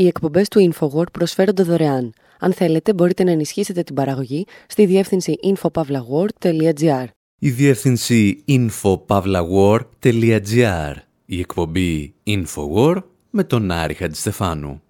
Οι 0.00 0.06
εκπομπές 0.06 0.48
του 0.48 0.72
InfoWord 0.72 1.12
προσφέρονται 1.12 1.62
δωρεάν. 1.62 2.12
Αν 2.38 2.52
θέλετε, 2.52 2.94
μπορείτε 2.94 3.24
να 3.24 3.30
ενισχύσετε 3.30 3.82
την 3.82 3.94
παραγωγή 3.94 4.46
στη 4.66 4.86
διεύθυνση 4.86 5.36
infopavlagor.gr. 5.42 7.04
Η 7.38 7.50
διεύθυνση 7.50 8.44
infopavlagor.gr. 8.48 10.94
Η 11.24 11.38
εκπομπή 11.38 12.14
InfoWord 12.26 13.02
με 13.30 13.44
τον 13.44 13.70
Άρη 13.70 13.94
Χατζηστεφάνου. 13.94 14.82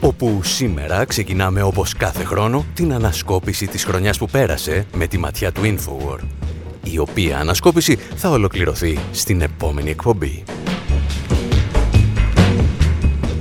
όπου 0.00 0.40
σήμερα 0.42 1.04
ξεκινάμε 1.04 1.62
όπως 1.62 1.94
κάθε 1.94 2.24
χρόνο 2.24 2.64
την 2.74 2.92
ανασκόπηση 2.92 3.66
της 3.66 3.84
χρονιάς 3.84 4.18
που 4.18 4.26
πέρασε 4.26 4.86
με 4.94 5.06
τη 5.06 5.18
ματιά 5.18 5.52
του 5.52 5.60
Infowar, 5.64 6.18
η 6.84 6.98
οποία 6.98 7.38
ανασκόπηση 7.38 7.96
θα 7.96 8.30
ολοκληρωθεί 8.30 8.98
στην 9.12 9.40
επόμενη 9.40 9.90
εκπομπή. 9.90 10.42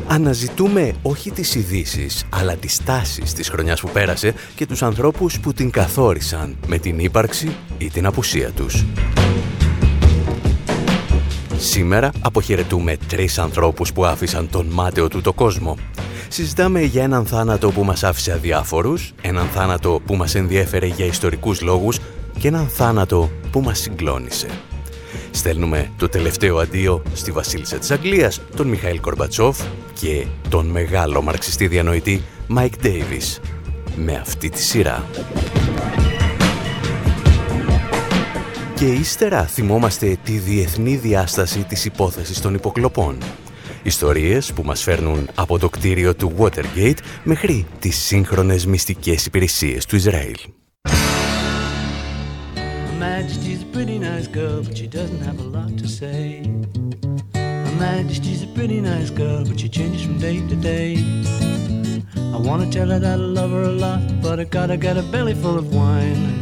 Αναζητούμε 0.07 0.93
όχι 1.01 1.31
τις 1.31 1.55
ειδήσεις, 1.55 2.25
αλλά 2.29 2.55
τις 2.55 2.83
τάσεις 2.83 3.33
της 3.33 3.49
χρονιάς 3.49 3.81
που 3.81 3.89
πέρασε 3.89 4.33
και 4.55 4.65
τους 4.65 4.83
ανθρώπους 4.83 5.39
που 5.39 5.53
την 5.53 5.69
καθόρισαν 5.69 6.57
με 6.67 6.77
την 6.77 6.99
ύπαρξη 6.99 7.55
ή 7.77 7.89
την 7.89 8.05
απουσία 8.05 8.51
τους. 8.51 8.85
Σήμερα 11.57 12.11
αποχαιρετούμε 12.21 12.97
τρεις 13.07 13.39
ανθρώπους 13.39 13.93
που 13.93 14.05
άφησαν 14.05 14.49
τον 14.49 14.65
μάταιο 14.65 15.07
του 15.07 15.21
το 15.21 15.33
κόσμο 15.33 15.77
Συζητάμε 16.33 16.81
για 16.81 17.03
έναν 17.03 17.25
θάνατο 17.25 17.71
που 17.71 17.83
μας 17.83 18.03
άφησε 18.03 18.31
αδιάφορους, 18.31 19.13
έναν 19.21 19.47
θάνατο 19.47 20.01
που 20.05 20.15
μας 20.15 20.35
ενδιέφερε 20.35 20.85
για 20.85 21.05
ιστορικούς 21.05 21.61
λόγους 21.61 21.99
και 22.39 22.47
έναν 22.47 22.67
θάνατο 22.67 23.31
που 23.51 23.61
μας 23.61 23.79
συγκλόνισε. 23.79 24.47
Στέλνουμε 25.31 25.91
το 25.97 26.09
τελευταίο 26.09 26.57
αντίο 26.57 27.01
στη 27.13 27.31
βασίλισσα 27.31 27.77
της 27.77 27.91
Αγγλίας, 27.91 28.41
τον 28.55 28.67
Μιχαήλ 28.67 28.99
Γκορμπατσόφ 28.99 29.59
και 29.99 30.25
τον 30.49 30.65
μεγάλο 30.65 31.21
μαρξιστή 31.21 31.67
διανοητή 31.67 32.21
Μάικ 32.47 32.77
Ντέιβις 32.77 33.39
με 33.95 34.15
αυτή 34.15 34.49
τη 34.49 34.61
σειρά. 34.61 35.05
Και 38.75 38.85
ύστερα 38.85 39.43
θυμόμαστε 39.43 40.17
τη 40.23 40.37
διεθνή 40.37 40.95
διάσταση 40.95 41.63
της 41.63 41.85
υπόθεσης 41.85 42.41
των 42.41 42.53
υποκλοπών 42.53 43.17
Ιστορίες 43.83 44.53
που 44.53 44.63
μας 44.63 44.83
φέρνουν 44.83 45.29
από 45.35 45.59
το 45.59 45.69
κτίριο 45.69 46.15
του 46.15 46.33
Watergate 46.37 46.97
μέχρι 47.23 47.65
τις 47.79 47.97
σύγχρονες 47.97 48.65
μυστικές 48.65 49.25
υπηρεσίες 49.25 49.85
του 49.85 49.95
Ισραήλ. 49.95 50.35
Majesty's 53.09 53.61
a 53.67 53.69
pretty 53.75 53.97
nice 53.97 54.27
girl, 54.27 54.57
but 54.65 54.77
she 54.79 54.87
doesn't 54.99 55.21
have 55.29 55.39
a 55.45 55.47
lot 55.57 55.71
to 55.81 55.87
say. 55.99 56.23
Her 57.65 57.75
Majesty's 57.89 58.41
a 58.49 58.51
pretty 58.57 58.79
nice 58.91 59.09
girl, 59.21 59.41
but 59.49 59.57
she 59.61 59.69
changes 59.77 60.01
from 60.05 60.17
day 60.27 60.37
to 60.51 60.57
day. 60.71 60.89
I 62.35 62.37
wanna 62.47 62.67
tell 62.75 62.89
her 62.93 62.99
that 63.07 63.19
I 63.27 63.29
love 63.39 63.51
her 63.57 63.65
a 63.73 63.75
lot, 63.85 64.01
but 64.25 64.35
I 64.43 64.45
gotta 64.57 64.77
get 64.85 64.95
a 65.03 65.05
belly 65.13 65.35
full 65.43 65.57
of 65.61 65.67
wine. 65.79 66.41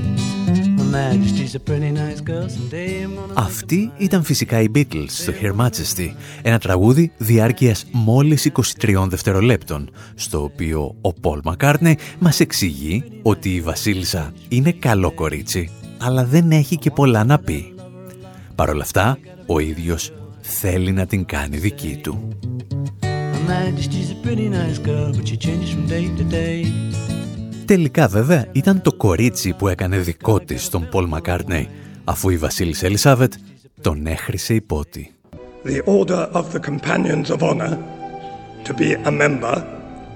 Αυτή 3.34 3.92
ήταν 3.98 4.24
φυσικά 4.24 4.62
οι 4.62 4.72
Beatles 4.76 5.06
στο 5.08 5.34
Her 5.42 5.66
Majesty, 5.66 6.14
ένα 6.42 6.60
τραγούδι 6.60 7.12
διάρκειας 7.18 7.86
μόλις 7.92 8.46
23 8.46 9.08
δευτερολέπτων, 9.10 9.90
στο 10.16 10.44
οποίο 10.44 10.96
ο 11.02 11.14
Πολ 11.14 11.40
Μακάρνε 11.44 11.96
μας 12.20 12.40
εξηγεί 12.40 13.04
ότι 13.22 13.56
η 13.56 13.62
Βασίλισσα 13.62 14.34
είναι 14.48 14.72
καλό 14.72 15.12
κορίτσι, 15.12 15.70
αλλά 16.00 16.26
δεν 16.26 16.52
έχει 16.52 16.78
και 16.78 16.92
πολλά 16.92 17.24
να 17.24 17.40
πει. 17.40 17.74
Παρ' 18.56 18.70
όλα 18.70 18.82
αυτά, 18.82 19.18
ο 19.46 19.60
ίδιος 19.60 20.14
θέλει 20.42 20.92
να 20.92 21.06
την 21.06 21.26
κάνει 21.26 21.58
δική 21.58 22.00
του. 22.04 22.28
Τελικά 27.66 28.08
βέβαια 28.08 28.48
ήταν 28.52 28.82
το 28.82 28.94
κορίτσι 28.94 29.54
που 29.54 29.68
έκανε 29.68 29.98
δικό 29.98 30.40
της 30.40 30.70
τον 30.70 30.88
Πολ 30.92 31.06
Μακάρτνεϊ, 31.08 31.70
αφού 32.04 32.30
η 32.30 32.38
Βασίλισσα 32.38 32.86
Ελισάβετ 32.86 33.34
τον 33.82 34.08
έχρισε 34.08 34.54
υπότι. 34.54 35.14
The 35.64 35.84
order 35.84 36.30
of 36.34 36.46
the 36.54 36.60
companions 36.60 37.30
of 37.30 37.44
honor 37.44 37.78
to 38.64 38.74
be 38.74 38.94
a 38.94 39.12
member, 39.12 39.56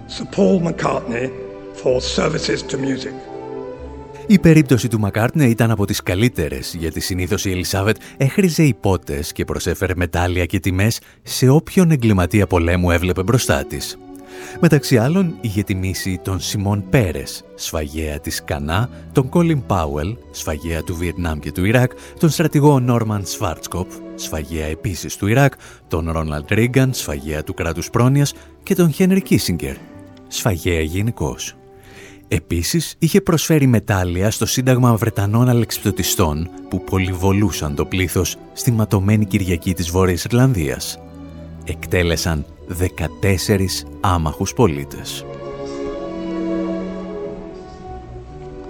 Sir 0.07 0.25
Paul 0.35 0.59
McCartney, 0.67 1.27
for 1.81 2.01
services 2.01 2.61
to 2.71 2.77
music. 2.77 3.32
Η 4.27 4.39
περίπτωση 4.39 4.87
του 4.87 4.99
Μακάρτνε 4.99 5.45
ήταν 5.45 5.71
από 5.71 5.85
τις 5.85 6.03
καλύτερες, 6.03 6.75
γιατί 6.79 6.99
συνήθως 6.99 7.45
η 7.45 7.51
Ελισάβετ 7.51 7.97
έχριζε 8.17 8.63
υπότες 8.63 9.31
και 9.31 9.45
προσέφερε 9.45 9.93
μετάλλια 9.95 10.45
και 10.45 10.59
τιμές 10.59 10.99
σε 11.21 11.49
όποιον 11.49 11.91
εγκληματία 11.91 12.47
πολέμου 12.47 12.91
έβλεπε 12.91 13.23
μπροστά 13.23 13.65
της. 13.65 13.97
Μεταξύ 14.59 14.97
άλλων 14.97 15.35
είχε 15.41 15.63
τιμήσει 15.63 16.19
τον 16.23 16.39
Σιμών 16.39 16.89
Πέρες, 16.89 17.43
σφαγέα 17.55 18.19
της 18.19 18.43
Κανά, 18.43 18.89
τον 19.11 19.29
Κόλιν 19.29 19.65
Πάουελ, 19.65 20.17
σφαγέα 20.31 20.83
του 20.83 20.95
Βιετνάμ 20.95 21.39
και 21.39 21.51
του 21.51 21.65
Ιράκ, 21.65 21.91
τον 22.19 22.29
στρατηγό 22.29 22.79
Νόρμαν 22.79 23.25
Σφάρτσκοπ, 23.25 23.89
σφαγέα 24.15 24.65
επίσης 24.65 25.15
του 25.15 25.27
Ιράκ, 25.27 25.53
τον 25.87 26.11
Ρόναλντ 26.11 26.51
Ρίγκαν, 26.51 26.93
σφαγέα 26.93 27.43
του 27.43 27.53
κράτους 27.53 27.89
πρόνοιας 27.89 28.33
και 28.63 28.75
τον 28.75 28.91
Χένρι 28.91 29.21
Κίσιγκερ, 29.21 29.75
σφαγέα 30.27 30.81
γενικώς. 30.81 31.55
Επίσης, 32.35 32.95
είχε 32.99 33.21
προσφέρει 33.21 33.67
μετάλλια 33.67 34.31
στο 34.31 34.45
Σύνταγμα 34.45 34.95
Βρετανών 34.95 35.49
Αλεξιπτωτιστών 35.49 36.49
που 36.69 36.83
πολυβολούσαν 36.83 37.75
το 37.75 37.85
πλήθος 37.85 38.35
στη 38.53 38.71
ματωμένη 38.71 39.25
Κυριακή 39.25 39.73
της 39.73 39.89
Βόρειας 39.89 40.23
Ιρλανδίας. 40.23 40.99
Εκτέλεσαν 41.63 42.45
14 42.67 43.85
άμαχους 44.01 44.53
πολίτες. 44.53 45.25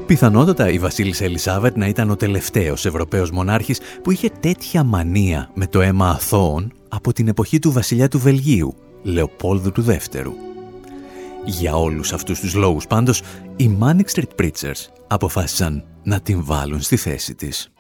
Πιθανότατα 0.06 0.70
η 0.70 0.80
Βασίλισσα 0.80 1.24
Ελισάβετ 1.24 1.76
να 1.76 1.88
ήταν 1.88 2.10
ο 2.10 2.16
τελευταίος 2.16 2.86
Ευρωπαίος 2.86 3.32
μονάρχης 3.32 3.80
που 4.04 4.12
είχε 4.12 4.30
τέτοια 4.40 4.84
μανία 4.84 5.50
με 5.54 5.68
το 5.68 5.82
αίμα 5.82 6.10
αθώων 6.10 6.72
από 6.90 7.14
την 7.14 7.28
εποχή 7.28 7.60
του 7.60 7.72
βασιλιά 7.72 8.08
του 8.08 8.20
Βελγίου, 8.20 8.76
Λεοπόλδου 9.04 9.72
του 9.72 9.82
Δεύτερου. 9.82 10.34
Για 11.46 11.76
όλους 11.76 12.14
αυτούς 12.14 12.40
τους 12.40 12.54
λόγους 12.54 12.88
πάντως, 12.88 13.22
οι 13.56 13.78
Manic 13.82 14.16
Street 14.16 14.42
Preachers 14.42 14.88
αποφάσισαν 15.08 15.86
να 16.04 16.20
την 16.20 16.44
βάλουν 16.46 16.82
στη 16.82 16.98
θέση 16.98 17.36
της. 17.36 17.72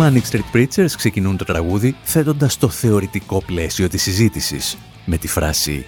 Manic 0.00 0.22
Street 0.30 0.56
Preachers 0.56 0.90
ξεκινούν 0.96 1.36
το 1.36 1.44
τραγούδι 1.44 1.96
θέτοντας 2.02 2.58
το 2.58 2.68
θεωρητικό 2.68 3.42
πλαίσιο 3.46 3.88
της 3.88 4.02
συζήτησης 4.02 4.78
με 5.04 5.16
τη 5.16 5.28
φράση 5.28 5.84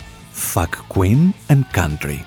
«Fuck 0.55 0.69
Queen 0.95 1.31
and 1.47 1.79
Country» 1.79 2.19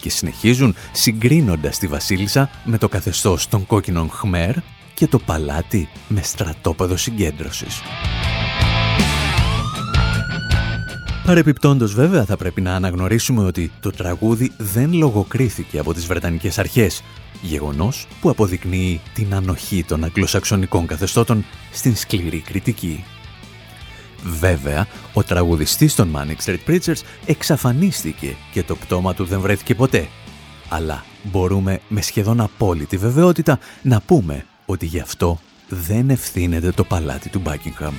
και 0.00 0.10
συνεχίζουν 0.10 0.74
συγκρίνοντας 0.92 1.78
τη 1.78 1.86
Βασίλισσα 1.86 2.50
με 2.64 2.78
το 2.78 2.88
καθεστώς 2.88 3.48
των 3.48 3.66
κόκκινων 3.66 4.10
Χμέρ 4.10 4.54
και 4.94 5.06
το 5.06 5.18
παλάτι 5.18 5.88
με 6.08 6.22
στρατόπεδο 6.22 6.96
συγκέντρωσης. 6.96 7.80
Παρεπιπτόντως 11.26 11.94
βέβαια 11.94 12.24
θα 12.24 12.36
πρέπει 12.36 12.60
να 12.60 12.74
αναγνωρίσουμε 12.74 13.44
ότι 13.44 13.70
το 13.80 13.90
τραγούδι 13.90 14.52
δεν 14.56 14.92
λογοκρίθηκε 14.92 15.78
από 15.78 15.94
τις 15.94 16.06
Βρετανικές 16.06 16.58
αρχές, 16.58 17.02
γεγονός 17.42 18.06
που 18.20 18.30
αποδεικνύει 18.30 19.00
την 19.14 19.34
ανοχή 19.34 19.84
των 19.84 20.04
αγγλοσαξονικών 20.04 20.86
καθεστώτων 20.86 21.44
στην 21.72 21.96
σκληρή 21.96 22.38
κριτική. 22.38 23.04
Βέβαια, 24.24 24.86
ο 25.12 25.22
τραγουδιστής 25.22 25.94
των 25.94 26.16
Manic 26.16 26.44
Street 26.44 26.70
Preachers 26.70 27.00
εξαφανίστηκε 27.26 28.34
και 28.52 28.62
το 28.62 28.76
πτώμα 28.76 29.14
του 29.14 29.24
δεν 29.24 29.40
βρέθηκε 29.40 29.74
ποτέ. 29.74 30.08
Αλλά 30.68 31.04
μπορούμε 31.22 31.80
με 31.88 32.00
σχεδόν 32.00 32.40
απόλυτη 32.40 32.96
βεβαιότητα 32.96 33.58
να 33.82 34.00
πούμε 34.00 34.46
ότι 34.66 34.86
γι' 34.86 35.00
αυτό 35.00 35.38
δεν 35.68 36.10
ευθύνεται 36.10 36.70
το 36.70 36.84
παλάτι 36.84 37.28
του 37.28 37.42
Buckingham. 37.46 37.92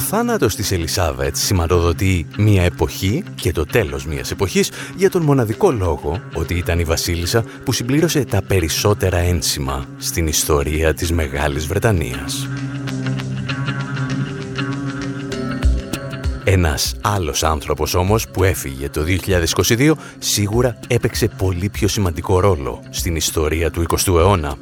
Θάνατος 0.00 0.54
της 0.54 0.72
Ελισάβετ 0.72 1.36
σηματοδοτεί 1.36 2.26
μια 2.38 2.62
εποχή 2.62 3.24
και 3.34 3.52
το 3.52 3.64
τέλος 3.64 4.06
μιας 4.06 4.30
εποχής 4.30 4.70
για 4.96 5.10
τον 5.10 5.22
μοναδικό 5.22 5.70
λόγο 5.70 6.20
ότι 6.34 6.54
ήταν 6.54 6.78
η 6.78 6.84
βασίλισσα 6.84 7.44
που 7.64 7.72
συμπλήρωσε 7.72 8.24
τα 8.24 8.42
περισσότερα 8.42 9.16
ένσημα 9.16 9.84
στην 9.98 10.26
ιστορία 10.26 10.94
της 10.94 11.12
Μεγάλης 11.12 11.66
Βρετανίας. 11.66 12.48
Ένας 16.44 16.94
άλλος 17.00 17.42
άνθρωπος 17.42 17.94
όμως 17.94 18.28
που 18.28 18.44
έφυγε 18.44 18.88
το 18.88 19.04
2022 19.68 19.92
σίγουρα 20.18 20.78
έπαιξε 20.86 21.28
πολύ 21.28 21.68
πιο 21.68 21.88
σημαντικό 21.88 22.40
ρόλο 22.40 22.82
στην 22.90 23.16
ιστορία 23.16 23.70
του 23.70 23.84
20ου 23.88 24.16
αιώνα 24.16 24.56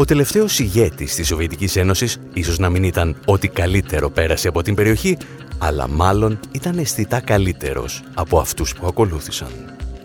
ο 0.00 0.04
τελευταίος 0.04 0.58
ηγέτης 0.58 1.14
της 1.14 1.26
Σοβιετικής 1.26 1.76
Ένωσης 1.76 2.18
ίσως 2.32 2.58
να 2.58 2.68
μην 2.68 2.82
ήταν 2.82 3.16
ό,τι 3.24 3.48
καλύτερο 3.48 4.10
πέρασε 4.10 4.48
από 4.48 4.62
την 4.62 4.74
περιοχή, 4.74 5.16
αλλά 5.58 5.88
μάλλον 5.88 6.40
ήταν 6.52 6.78
αισθητά 6.78 7.20
καλύτερος 7.20 8.02
από 8.14 8.38
αυτούς 8.38 8.74
που 8.74 8.86
ακολούθησαν. 8.86 9.48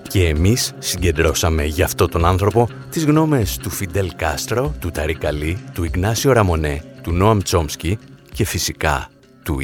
Και 0.07 0.28
εμείς 0.28 0.74
συγκεντρώσαμε 0.80 1.66
για 1.66 1.86
αυτό 1.86 2.07
τον 2.07 2.25
άνθρωπο 2.25 2.69
τις 2.90 3.06
γνώμες 3.06 3.57
του 3.57 3.69
Φιντέλ 3.69 4.12
Κάστρο, 4.16 4.75
του 4.80 4.92
Ταρί 4.92 5.16
Καλή, 5.16 5.57
του 5.74 5.84
Ιγνάσιο 5.84 6.31
Ραμονέ, 6.31 6.84
του 7.01 7.12
Νόαμ 7.12 7.39
Τσόμσκι 7.39 7.98
και 8.34 8.46
φυσικά 8.46 9.10
του 9.44 9.60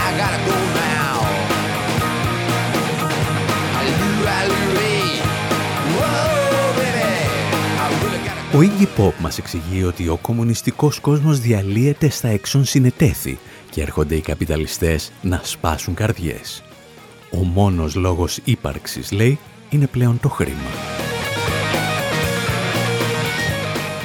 I 0.00 0.08
gotta 0.20 0.40
go 0.48 0.56
now. 0.82 1.16
Louie, 4.00 4.44
Louie. 4.52 5.12
Oh, 6.00 6.68
baby, 6.78 7.10
I 7.82 7.86
really 8.02 8.20
gotta 8.26 8.42
go. 8.52 8.58
Ο 8.58 8.60
Iggy 8.62 8.86
Pop 8.96 9.12
μας 9.20 9.38
εξηγεί 9.38 9.84
ότι 9.84 10.08
ο 10.08 10.16
κομμουνιστικός 10.16 11.00
κόσμος 11.00 11.40
διαλύεται 11.40 12.08
στα 12.08 12.28
έξω 12.28 12.64
συνετέθη 12.64 13.38
και 13.70 13.82
έρχονται 13.82 14.14
οι 14.14 14.20
καπιταλιστές 14.20 15.12
να 15.22 15.40
σπάσουν 15.44 15.94
καρδιές. 15.94 16.62
Ο 17.32 17.44
μόνος 17.44 17.94
λόγος 17.94 18.38
ύπαρξης, 18.44 19.12
λέει, 19.12 19.38
είναι 19.70 19.86
πλέον 19.86 20.20
το 20.20 20.28
χρήμα. 20.28 20.70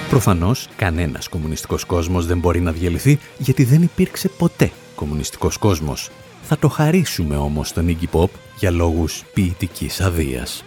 Προφανώς, 0.09 0.67
κανένας 0.75 1.27
κομμουνιστικός 1.27 1.83
κόσμος 1.83 2.25
δεν 2.25 2.39
μπορεί 2.39 2.59
να 2.59 2.71
διαλυθεί 2.71 3.19
γιατί 3.37 3.63
δεν 3.63 3.81
υπήρξε 3.81 4.29
ποτέ 4.29 4.71
κομμουνιστικός 4.95 5.57
κόσμος. 5.57 6.09
Θα 6.41 6.57
το 6.57 6.67
χαρίσουμε 6.67 7.37
όμως 7.37 7.73
τον 7.73 7.87
Iggy 7.87 8.19
Pop 8.19 8.29
για 8.59 8.71
λόγους 8.71 9.23
ποιητικής 9.33 10.01
αδείας. 10.01 10.63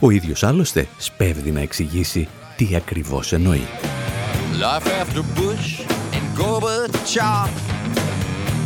Ο 0.00 0.10
ίδιος 0.10 0.42
άλλωστε 0.42 0.88
σπέβδει 0.96 1.50
να 1.50 1.60
εξηγήσει 1.60 2.28
τι 2.56 2.76
ακριβώς 2.76 3.32
εννοεί. 3.32 3.66
Life 4.60 4.88
after 5.02 5.22
Bush 5.38 5.86
and 6.16 6.26
Gorbachev 6.38 7.50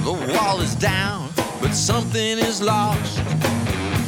The 0.04 0.12
wall 0.12 0.60
is 0.60 0.74
down, 0.74 1.33
but 1.63 1.73
something 1.73 2.37
is 2.49 2.61
lost 2.61 3.17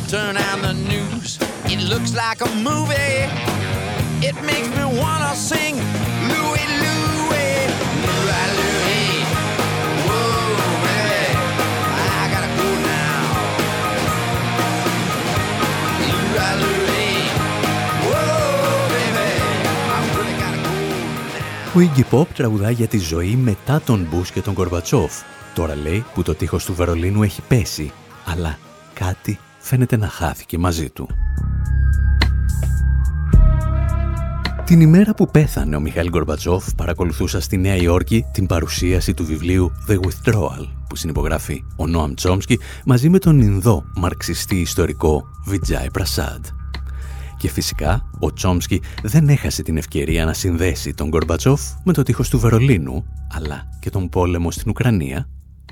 Turn 0.09 0.35
on 0.49 0.57
the 0.67 0.73
news, 0.93 1.39
it 1.73 1.79
looks 1.91 2.11
like 2.23 2.39
a 2.41 2.51
movie 2.69 3.19
It 4.29 4.35
makes 4.49 4.69
me 4.77 4.83
wanna 5.01 5.33
sing 5.49 5.75
Louis, 6.31 6.65
Louis, 6.83 7.55
Louis, 8.07 8.47
Louis. 8.57 9.07
Whoa, 10.07 10.29
baby, 10.85 11.23
I 12.19 12.23
gotta 12.33 12.51
go 12.59 12.67
now. 12.91 13.23
Louis, 16.09 16.53
Louis. 16.63 17.17
Whoa, 18.09 18.29
baby, 18.93 19.29
I 19.93 19.99
really 20.15 20.35
gotta 20.41 20.59
go 20.65 20.73
now. 21.33 21.75
Ο 21.75 21.79
Iggy 21.79 22.03
Pop 22.11 22.27
τραγουδάει 22.35 22.73
για 22.73 22.87
τη 22.87 22.97
ζωή 22.97 23.35
μετά 23.35 23.81
τον 23.85 24.07
Μπούς 24.09 24.31
και 24.31 24.41
τον 24.41 24.53
Κορβατσόφ. 24.53 25.11
Τώρα 25.56 25.76
λέει 25.76 26.04
που 26.14 26.22
το 26.22 26.34
τείχος 26.34 26.64
του 26.64 26.74
Βερολίνου 26.74 27.22
έχει 27.22 27.42
πέσει, 27.48 27.92
αλλά 28.24 28.58
κάτι 28.94 29.38
φαίνεται 29.58 29.96
να 29.96 30.08
χάθηκε 30.08 30.58
μαζί 30.58 30.90
του. 30.90 31.08
Την 34.64 34.80
ημέρα 34.80 35.14
που 35.14 35.30
πέθανε 35.30 35.76
ο 35.76 35.80
Μιχαήλ 35.80 36.08
Γκορμπατσόφ 36.08 36.74
παρακολουθούσα 36.74 37.40
στη 37.40 37.56
Νέα 37.56 37.76
Υόρκη 37.76 38.24
την 38.32 38.46
παρουσίαση 38.46 39.14
του 39.14 39.24
βιβλίου 39.24 39.72
The 39.88 39.94
Withdrawal 39.94 40.68
που 40.88 40.96
συνυπογράφει 40.96 41.64
ο 41.76 41.86
Νόαμ 41.86 42.14
Τσόμσκι 42.14 42.58
μαζί 42.84 43.08
με 43.08 43.18
τον 43.18 43.40
Ινδό 43.40 43.84
μαρξιστή 43.96 44.60
ιστορικό 44.60 45.24
Βιτζάι 45.46 45.90
Πρασάντ. 45.90 46.44
Και 47.36 47.48
φυσικά 47.48 48.10
ο 48.18 48.32
Τσόμσκι 48.32 48.82
δεν 49.02 49.28
έχασε 49.28 49.62
την 49.62 49.76
ευκαιρία 49.76 50.24
να 50.24 50.32
συνδέσει 50.32 50.94
τον 50.94 51.08
Γκορμπατσόφ 51.08 51.60
με 51.84 51.92
το 51.92 52.02
τείχος 52.02 52.28
του 52.28 52.38
Βερολίνου 52.38 53.04
αλλά 53.32 53.68
και 53.80 53.90
τον 53.90 54.08
πόλεμο 54.08 54.50
στην 54.50 54.70
Ουκρανία 54.70 55.28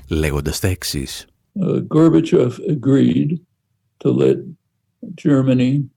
λέγοντας 0.08 0.60
τα 0.60 0.68
εξής. 0.68 1.24
Uh, 1.60 1.80
Gorbachev 1.94 2.52
agreed 2.68 3.30
to 3.98 4.08
let 4.22 4.38
Germany 5.14 5.88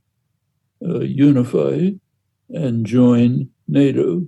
uh, 0.82 1.02
unify 1.30 1.92
and 2.64 2.86
join 2.86 3.50
NATO 3.68 4.26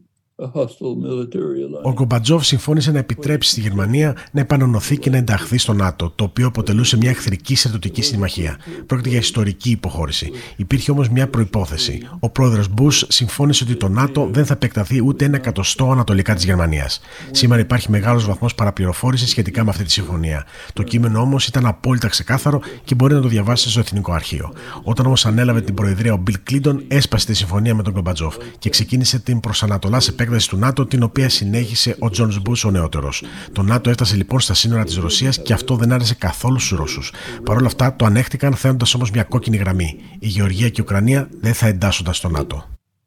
Ο 1.82 1.92
Γκομπατζόφ 1.92 2.44
συμφώνησε 2.44 2.90
να 2.90 2.98
επιτρέψει 2.98 3.50
στη 3.50 3.60
Γερμανία 3.60 4.16
να 4.32 4.40
επανονωθεί 4.40 4.98
και 4.98 5.10
να 5.10 5.16
ενταχθεί 5.16 5.58
στο 5.58 5.72
ΝΑΤΟ, 5.72 6.12
το 6.16 6.24
οποίο 6.24 6.46
αποτελούσε 6.46 6.96
μια 6.96 7.10
εχθρική 7.10 7.54
στρατιωτική 7.56 8.02
συμμαχία. 8.02 8.58
Πρόκειται 8.86 9.08
για 9.08 9.18
ιστορική 9.18 9.70
υποχώρηση. 9.70 10.30
Υπήρχε 10.56 10.90
όμως 10.90 11.08
μια 11.08 11.28
προϋπόθεση. 11.28 12.08
Ο 12.20 12.28
πρόεδρος 12.28 12.68
Μπούς 12.68 13.04
συμφώνησε 13.08 13.64
ότι 13.64 13.76
το 13.76 13.88
ΝΑΤΟ 13.88 14.28
δεν 14.32 14.46
θα 14.46 14.52
επεκταθεί 14.52 15.02
ούτε 15.04 15.24
ένα 15.24 15.36
εκατοστό 15.36 15.90
ανατολικά 15.90 16.34
της 16.34 16.44
Γερμανίας. 16.44 17.00
Σήμερα 17.30 17.60
υπάρχει 17.60 17.90
μεγάλος 17.90 18.26
βαθμός 18.26 18.54
παραπληροφόρησης 18.54 19.30
σχετικά 19.30 19.64
με 19.64 19.70
αυτή 19.70 19.84
τη 19.84 19.90
συμφωνία. 19.90 20.46
Το 20.72 20.82
κείμενο 20.82 21.20
όμως 21.20 21.46
ήταν 21.46 21.66
απόλυτα 21.66 22.08
ξεκάθαρο 22.08 22.60
και 22.84 22.94
μπορεί 22.94 23.14
να 23.14 23.20
το 23.20 23.28
διαβάσετε 23.28 23.70
στο 23.70 23.80
Εθνικό 23.80 24.12
Αρχείο. 24.12 24.52
Όταν 24.82 25.06
όμως 25.06 25.26
ανέλαβε 25.26 25.60
την 25.60 25.74
Προεδρία 25.74 26.12
ο 26.12 26.16
Μπιλ 26.16 26.38
Κλίντον, 26.42 26.84
έσπασε 26.88 27.26
τη 27.26 27.34
συμφωνία 27.34 27.74
με 27.74 27.82
τον 27.82 27.92
Γκορμπατσόφ 27.92 28.36
και 28.58 28.70
ξεκίνησε 28.70 29.18
την 29.18 29.40
προς 29.40 29.59
ανατολάς 29.59 29.96
επέκταση 30.08 30.28
επέκταση 30.30 30.48
του 30.48 30.56
ΝΑΤΟ, 30.56 30.86
την 30.86 31.02
οποία 31.02 31.28
συνέχισε 31.28 31.96
ο 31.98 32.10
Τζορτζ 32.10 32.40
Μπους 32.42 32.64
ο 32.64 32.70
νεότερος. 32.70 33.22
Το 33.52 33.62
ΝΑΤΟ 33.62 33.90
έφτασε 33.90 34.16
λοιπόν 34.16 34.40
στα 34.40 34.54
σύνορα 34.54 34.84
της 34.84 34.96
Ρωσίας 34.96 35.42
και 35.42 35.52
αυτό 35.52 35.76
δεν 35.76 35.92
άρεσε 35.92 36.14
καθόλου 36.14 36.58
στους 36.58 36.78
Ρώσους. 36.78 37.12
Παρ' 37.44 37.56
όλα 37.56 37.66
αυτά 37.66 37.96
το 37.96 38.04
ανέχτηκαν, 38.04 38.54
θέτοντα 38.54 38.86
όμως 38.94 39.10
μια 39.10 39.22
κόκκινη 39.22 39.56
γραμμή. 39.56 39.96
Η 40.18 40.26
Γεωργία 40.28 40.68
και 40.68 40.80
η 40.80 40.84
Ουκρανία 40.86 41.28
δεν 41.40 41.54
θα 41.54 41.66
εντάσσονταν 41.66 42.14
στο 42.14 42.28
ΝΑΤΟ. 42.28 42.64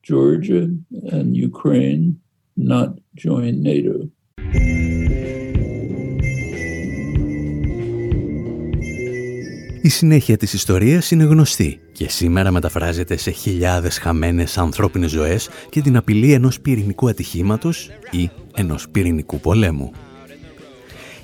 Georgia 0.08 0.64
and 1.16 1.30
Ukraine 1.52 2.04
not 2.72 2.92
join 3.24 3.54
NATO. 3.64 3.96
Η 9.86 9.90
συνέχεια 9.90 10.38
της 10.38 10.54
ιστορίας 10.54 11.12
είναι 11.12 11.24
γνωστή 11.24 11.80
και 11.92 12.10
σήμερα 12.10 12.52
μεταφράζεται 12.52 13.18
σε 13.18 13.32
χιλιάδες 13.32 13.98
χαμένες 13.98 14.58
ανθρώπινες 14.58 15.12
ζωές 15.12 15.50
και 15.70 15.82
την 15.82 15.98
απειλή 15.98 16.34
ενός 16.34 16.60
πυρηνικού 16.60 17.10
ατυχήματος 17.10 17.90
ή 18.12 18.30
ενός 18.56 18.90
πυρηνικού 18.90 19.40
πολέμου. 19.40 19.92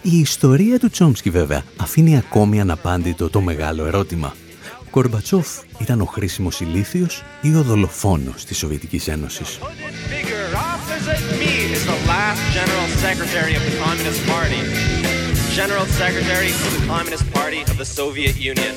Η 0.01 0.20
ιστορία 0.20 0.80
του 0.80 0.89
Τσόμσκι 0.89 1.30
βέβαια 1.30 1.63
αφήνει 1.78 2.18
ακόμη 2.18 2.62
αναπάντητο 2.62 3.30
το 3.30 3.42
μεγάλο 3.42 3.86
ερώτημα. 3.86 4.36
Ο 4.80 4.89
Κορμπατσόφ 4.89 5.48
ήταν 5.80 6.01
ο 6.01 6.06
χρήσιμος 6.06 6.60
ηλίθιος 6.60 7.24
ή 7.42 7.56
ο 7.56 7.62
δολοφόνος 7.62 8.46
της 8.46 8.58
Σοβιετικής 8.58 9.08
Ένωσης; 9.08 9.60
General 15.66 15.88
Secretary 16.04 16.51
of 16.66 16.72
the 16.78 16.84
Communist 16.92 17.25
Party 17.38 17.62
of 17.72 17.75
the 17.82 17.88
Soviet 17.98 18.36
Union. 18.51 18.74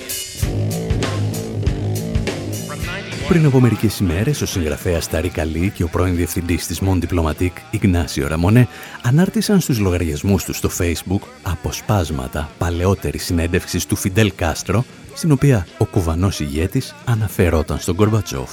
Πριν 3.29 3.47
από 3.47 3.61
μερικές 3.61 3.99
ημέρες, 3.99 4.41
ο 4.41 4.47
συγγραφέας 4.47 5.09
Τάρι 5.09 5.29
Καλή 5.29 5.73
και 5.75 5.83
ο 5.83 5.89
πρώην 5.89 6.17
διευθυντής 6.17 6.67
της 6.67 6.81
Mon 6.83 6.99
Diplomatique, 6.99 7.57
Ιγνάσιο 7.71 8.27
Ραμονέ, 8.29 8.69
ανάρτησαν 9.03 9.61
στους 9.61 9.79
λογαριασμούς 9.79 10.45
τους 10.45 10.57
στο 10.57 10.71
Facebook 10.79 11.21
αποσπάσματα 11.43 12.51
παλαιότερη 12.59 13.19
συνέντευξης 13.19 13.87
του 13.87 13.97
Φιντέλ 13.97 14.33
Κάστρο, 14.37 14.85
στην 15.15 15.33
οποία 15.33 15.67
ο 15.79 15.85
κουβανός 15.85 16.41
ηγέτης 16.41 16.95
αναφερόταν 17.05 17.79
στον 17.79 17.97
Κορμπατσόφ. 17.97 18.51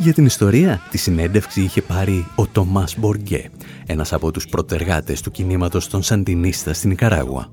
Για 0.00 0.12
την 0.12 0.24
ιστορία, 0.24 0.80
τη 0.90 0.98
συνέντευξη 0.98 1.62
είχε 1.62 1.82
πάρει 1.82 2.26
ο 2.34 2.46
Τομάς 2.46 2.98
Μποργκέ, 2.98 3.50
ένας 3.86 4.12
από 4.12 4.30
τους 4.30 4.46
προτεργάτες 4.46 5.20
του 5.20 5.30
κινήματος 5.30 5.88
των 5.88 6.02
Σαντινίστα 6.02 6.72
στην 6.72 6.90
Ικαράγουα. 6.90 7.50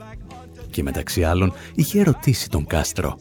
Και 0.69 0.83
μεταξύ 0.83 1.23
άλλων 1.23 1.53
είχε 1.75 1.99
ερωτήσει 1.99 2.49
τον 2.49 2.65
Κάστρο. 2.65 3.17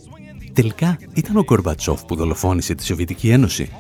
Τελικά 0.53 0.99
ήταν 1.15 1.37
ο 1.37 1.45
Κορμπατσόφ 1.45 2.05
που 2.05 2.17
δολοφόνησε 2.17 2.75
τη 2.75 2.85
Σοβιετική 2.85 3.31
Ένωση. 3.31 3.71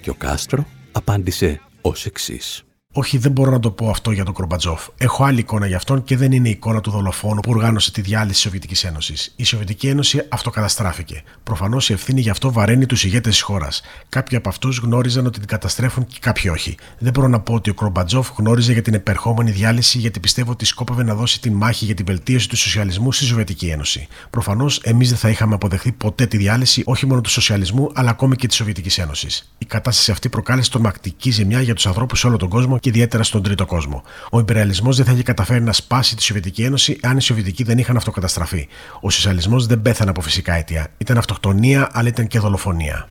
Και 0.00 0.10
ο 0.10 0.14
Κάστρο 0.14 0.66
απάντησε 0.92 1.60
ως 1.80 2.06
εξής. 2.06 2.64
Όχι, 2.94 3.18
δεν 3.18 3.32
μπορώ 3.32 3.50
να 3.50 3.60
το 3.60 3.70
πω 3.70 3.90
αυτό 3.90 4.10
για 4.10 4.24
τον 4.24 4.34
Κορμπατζόφ. 4.34 4.86
Έχω 4.96 5.24
άλλη 5.24 5.38
εικόνα 5.38 5.66
για 5.66 5.76
αυτόν 5.76 6.04
και 6.04 6.16
δεν 6.16 6.32
είναι 6.32 6.48
η 6.48 6.50
εικόνα 6.50 6.80
του 6.80 6.90
δολοφόνου 6.90 7.40
που 7.40 7.50
οργάνωσε 7.50 7.92
τη 7.92 8.00
διάλυση 8.00 8.32
της 8.32 8.40
Σοβιετικής 8.40 8.84
Ένωσης. 8.84 9.32
Η 9.36 9.44
Σοβιετική 9.44 9.86
Ένωση 9.86 10.26
αυτοκαταστράφηκε. 10.28 11.22
Προφανώς 11.42 11.88
η 11.88 11.92
ευθύνη 11.92 12.20
γι' 12.20 12.30
αυτό 12.30 12.52
βαραίνει 12.52 12.86
τους 12.86 13.04
ηγέτες 13.04 13.32
της 13.32 13.42
χώρας. 13.42 13.82
Κάποιοι 14.08 14.36
από 14.36 14.48
αυτούς 14.48 14.78
γνώριζαν 14.78 15.26
ότι 15.26 15.38
την 15.38 15.48
καταστρέφουν 15.48 16.06
και 16.06 16.16
κάποιοι 16.20 16.50
όχι. 16.54 16.76
Δεν 16.98 17.12
μπορώ 17.12 17.28
να 17.28 17.40
πω 17.40 17.54
ότι 17.54 17.70
ο 17.70 17.74
Κορμπατζόφ 17.74 18.28
γνώριζε 18.36 18.72
για 18.72 18.82
την 18.82 18.94
επερχόμενη 18.94 19.50
διάλυση 19.50 19.98
γιατί 19.98 20.20
πιστεύω 20.20 20.50
ότι 20.50 20.64
σκόπευε 20.64 21.02
να 21.02 21.14
δώσει 21.14 21.40
την 21.40 21.52
μάχη 21.52 21.84
για 21.84 21.94
την 21.94 22.04
βελτίωση 22.06 22.48
του 22.48 22.56
σοσιαλισμού 22.56 23.12
στη 23.12 23.24
Σοβιετική 23.24 23.66
Ένωση. 23.66 24.06
Προφανώς 24.30 24.80
εμείς 24.82 25.08
δεν 25.08 25.18
θα 25.18 25.28
είχαμε 25.28 25.54
αποδεχθεί 25.54 25.92
ποτέ 25.92 26.26
τη 26.26 26.36
διάλυση 26.36 26.82
όχι 26.86 27.06
μόνο 27.06 27.20
του 27.20 27.30
σοσιαλισμού 27.30 27.90
αλλά 27.94 28.10
ακόμη 28.10 28.36
και 28.36 28.46
της 28.46 28.56
Σοβιετικής 28.56 28.98
Ένωσης. 28.98 29.52
Η 29.58 29.64
κατάσταση 29.64 30.10
αυτή 30.10 30.28
προκάλεσε 30.28 30.70
τρομακτική 30.70 31.30
ζημιά 31.30 31.60
για 31.60 31.74
τους 31.74 31.86
ανθρώπους 31.86 32.18
σε 32.18 32.26
όλο 32.26 32.36
τον 32.36 32.48
κόσμο 32.48 32.78
και 32.82 32.88
ιδιαίτερα 32.88 33.22
στον 33.22 33.42
τρίτο 33.42 33.66
κόσμο. 33.66 34.02
Ο 34.30 34.38
υπεραλισμό 34.38 34.92
δεν 34.92 35.04
θα 35.04 35.12
είχε 35.12 35.22
καταφέρει 35.22 35.62
να 35.62 35.72
σπάσει 35.72 36.16
τη 36.16 36.22
Σοβιετική 36.22 36.62
Ένωση 36.62 36.98
αν 37.02 37.16
οι 37.16 37.22
Σοβιετικοί 37.22 37.62
δεν 37.62 37.78
είχαν 37.78 37.96
αυτοκαταστραφεί. 37.96 38.68
Ο 39.00 39.10
σοσιαλισμός 39.10 39.66
δεν 39.66 39.82
πέθανε 39.82 40.10
από 40.10 40.20
φυσικά 40.20 40.54
αίτια. 40.54 40.88
Ήταν 40.98 41.18
αυτοκτονία, 41.18 41.88
αλλά 41.92 42.08
ήταν 42.08 42.26
και 42.26 42.38
δολοφονία. 42.38 43.06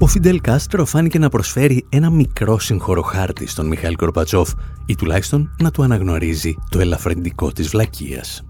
Ο 0.00 0.06
Φιντέλ 0.06 0.40
Κάστρο 0.40 0.84
φάνηκε 0.84 1.18
να 1.18 1.28
προσφέρει 1.28 1.86
ένα 1.88 2.10
μικρό 2.10 2.58
συγχωροχάρτη 2.58 3.46
στον 3.46 3.66
Μιχαήλ 3.66 3.96
Κορπατσόφ 3.96 4.52
ή 4.86 4.94
τουλάχιστον 4.94 5.54
να 5.62 5.70
του 5.70 5.82
αναγνωρίζει 5.82 6.54
το 6.68 6.80
ελαφρεντικό 6.80 7.52
της 7.52 7.68
βλακείας. 7.68 8.47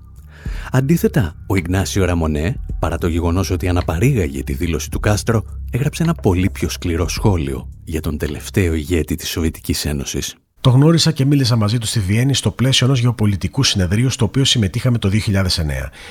Αντίθετα, 0.72 1.34
ο 1.46 1.56
Ιγνάσιο 1.56 2.04
Ραμονέ, 2.04 2.56
παρά 2.78 2.98
το 2.98 3.08
γεγονός 3.08 3.50
ότι 3.50 3.68
αναπαρήγαγε 3.68 4.42
τη 4.42 4.52
δήλωση 4.52 4.90
του 4.90 5.00
Κάστρο, 5.00 5.42
έγραψε 5.70 6.02
ένα 6.02 6.14
πολύ 6.14 6.50
πιο 6.50 6.68
σκληρό 6.68 7.08
σχόλιο 7.08 7.68
για 7.84 8.00
τον 8.00 8.18
τελευταίο 8.18 8.74
ηγέτη 8.74 9.14
της 9.14 9.28
Σοβιετικής 9.28 9.84
Ένωσης. 9.84 10.36
Το 10.60 10.70
γνώρισα 10.70 11.12
και 11.12 11.24
μίλησα 11.24 11.56
μαζί 11.56 11.78
του 11.78 11.86
στη 11.86 12.00
Βιέννη 12.00 12.34
στο 12.34 12.50
πλαίσιο 12.50 12.86
ενός 12.86 13.00
γεωπολιτικού 13.00 13.62
συνεδρίου 13.62 14.10
στο 14.10 14.24
οποίο 14.24 14.44
συμμετείχαμε 14.44 14.98
το 14.98 15.08
2009. 15.08 15.10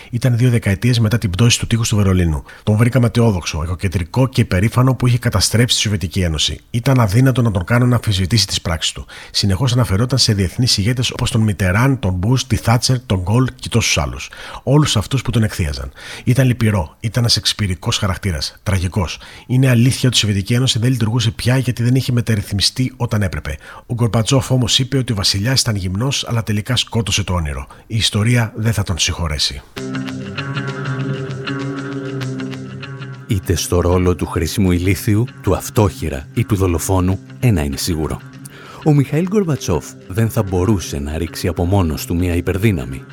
Ήταν 0.10 0.38
δύο 0.38 0.50
δεκαετίες 0.50 1.00
μετά 1.00 1.18
την 1.18 1.30
πτώση 1.30 1.60
του 1.60 1.68
τείχους 1.68 1.90
του 1.90 1.96
Βερολίνου. 1.96 2.44
Τον 2.64 2.78
βρήκα 2.78 3.00
ματαιόδοξο, 3.00 3.62
εγωκεντρικό 3.64 4.28
και 4.28 4.42
υπερήφανο 4.42 4.96
που 4.96 5.08
είχε 5.08 5.18
καταστρέψει 5.18 5.76
τη 5.76 5.82
Σοβιετική 5.82 6.20
Ένωση. 6.20 6.60
Ήταν 6.70 7.00
αδύνατο 7.00 7.42
να 7.42 7.52
τον 7.52 7.64
κάνω 7.64 7.86
να 7.86 7.96
αμφισβητήσει 7.96 8.48
τις 8.48 8.62
πράξεις 8.62 8.92
του. 8.92 9.06
Συνεχώς 9.32 9.74
αναφερόταν 9.74 10.18
σε 10.18 10.34
διεθνείς 10.34 10.78
ηγέτες 10.78 11.12
όπως 11.12 11.32
τον 11.32 11.42
Μιτεράν, 11.42 12.00
τον 12.00 12.14
Μπούς, 12.14 12.48
τη 12.48 12.56
Θάτσερ, 12.56 13.00
τον 13.06 13.22
Γκολ 13.22 13.48
και 13.56 13.70
τόσους 13.70 13.98
άλλους. 13.98 14.30
Όλους 14.64 14.98
αυτούς 14.98 15.22
που 15.22 15.32
τον 15.32 15.44
εκθίαζαν. 15.44 15.92
Ήταν 16.24 16.48
λυπηρό, 16.48 16.96
ήταν 17.00 17.24
ένας 17.24 17.38
εξυπηρικό 17.38 17.92
χαρακτήρας, 17.92 18.60
τραγικός. 18.64 19.20
Είναι 19.48 19.70
αλήθεια 19.70 20.10
ότι 20.10 20.18
η 20.18 20.20
Σοβιετική 20.20 20.54
Ένωση 20.54 20.80
δεν 20.80 20.90
λειτουργούσε 20.92 21.32
πια 21.32 21.58
γιατί 21.58 21.84
δεν 21.84 21.96
είχε 21.96 22.12
μεταρρυθμιστεί 22.12 22.94
όταν 22.98 23.22
έπρεπε. 23.22 23.58
Ο 23.86 23.96
Γκορμπατζόφ 24.38 24.52
όμως 24.52 24.80
είπε 24.80 24.98
ότι 24.98 25.12
ο 25.12 25.16
βασιλιάς 25.16 25.62
ήταν 25.62 25.76
γυμνός, 25.76 26.26
αλλά 26.28 26.44
τελικά 26.44 26.76
σκότωσε 26.76 27.24
το 27.24 27.34
όνειρο. 27.34 27.68
Η 27.88 27.96
ιστορία 27.96 28.54
δεν 28.56 28.74
θα 28.74 28.84
τον 28.84 28.98
συγχωρέσει. 28.98 29.62
Είτε 33.28 33.56
στο 33.56 33.82
ρόλο 33.82 34.16
του 34.16 34.26
χρήσιμου 34.26 34.72
ηλίθιου, 34.72 35.26
του 35.42 35.56
αυτόχειρα 35.56 36.28
ή 36.34 36.46
του 36.46 36.56
δολοφόνου, 36.56 37.20
ένα 37.40 37.64
είναι 37.64 37.78
σίγουρο. 37.78 38.20
Ο 38.84 38.94
Μιχαήλ 38.94 39.28
Γκορμπατσόφ 39.28 39.86
δεν 40.08 40.30
θα 40.30 40.44
μπορούσε 40.44 41.00
να 41.00 41.18
ρίξει 41.18 41.48
από 41.48 41.66
μόνος 41.66 42.06
του 42.06 42.16
μια 42.16 42.36
υπερδύναμη. 42.36 43.04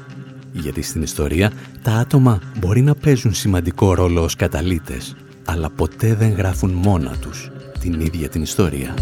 Γιατί 0.53 0.83
στην 0.83 1.03
ιστορία 1.03 1.53
τα 1.83 1.93
άτομα 1.93 2.41
μπορεί 2.59 2.81
να 2.81 2.95
παίζουν 2.95 3.35
σημαντικό 3.35 3.95
ρόλο 3.95 4.23
ως 4.23 4.37
καταλύτες, 4.37 5.17
αλλά 5.45 5.71
ποτέ 5.71 6.15
δεν 6.15 6.33
γράφουν 6.33 6.71
μόνα 6.71 7.17
τους 7.21 7.51
την 7.81 8.01
ίδια 8.01 8.29
την 8.29 8.43
ιστορία. 8.43 8.95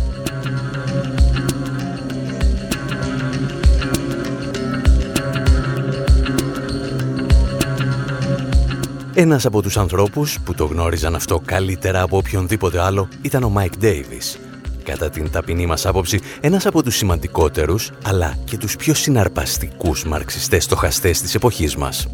Ένας 9.15 9.47
από 9.47 9.63
τους 9.63 9.77
ανθρώπους 9.77 10.39
που 10.45 10.55
το 10.55 10.65
γνώριζαν 10.65 11.15
αυτό 11.15 11.43
καλύτερα 11.45 12.03
από 12.03 12.17
οποιονδήποτε 12.17 12.81
άλλο 12.81 13.09
ήταν 13.23 13.43
ο 13.43 13.49
Μάικ 13.49 13.77
Ντέιβις. 13.77 14.39
Κατά 14.85 15.11
την 15.11 15.31
ταπεινή 15.31 15.67
μας 15.67 15.87
άποψη, 15.87 16.21
ένας 16.41 16.67
από 16.67 16.83
τους 16.83 16.97
σημαντικότερους, 16.97 17.91
αλλά 18.05 18.37
και 18.45 18.57
τους 18.57 18.77
πιο 18.77 18.95
συναρπαστικούς 18.95 20.05
μαρξιστές 20.05 20.65
στοχαστές 20.65 21.21
της 21.21 21.35
εποχής 21.35 21.77
μας. 21.77 22.09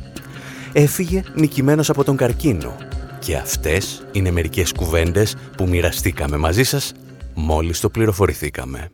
Έφυγε 0.73 1.23
νικημένος 1.35 1.91
από 1.91 2.05
τον 2.05 2.17
καρκίνο 2.17 2.77
και 3.19 3.37
αυτές 3.37 4.03
είναι 4.13 4.31
μερικές 4.31 4.73
κουβέντες 4.73 5.37
που 5.57 5.69
μοιραστήκαμε 5.69 6.37
μαζί 6.37 6.63
σας 6.63 6.93
μόλις 7.35 7.81
το 7.81 7.91
πληροφορηθήκαμε. 7.91 8.91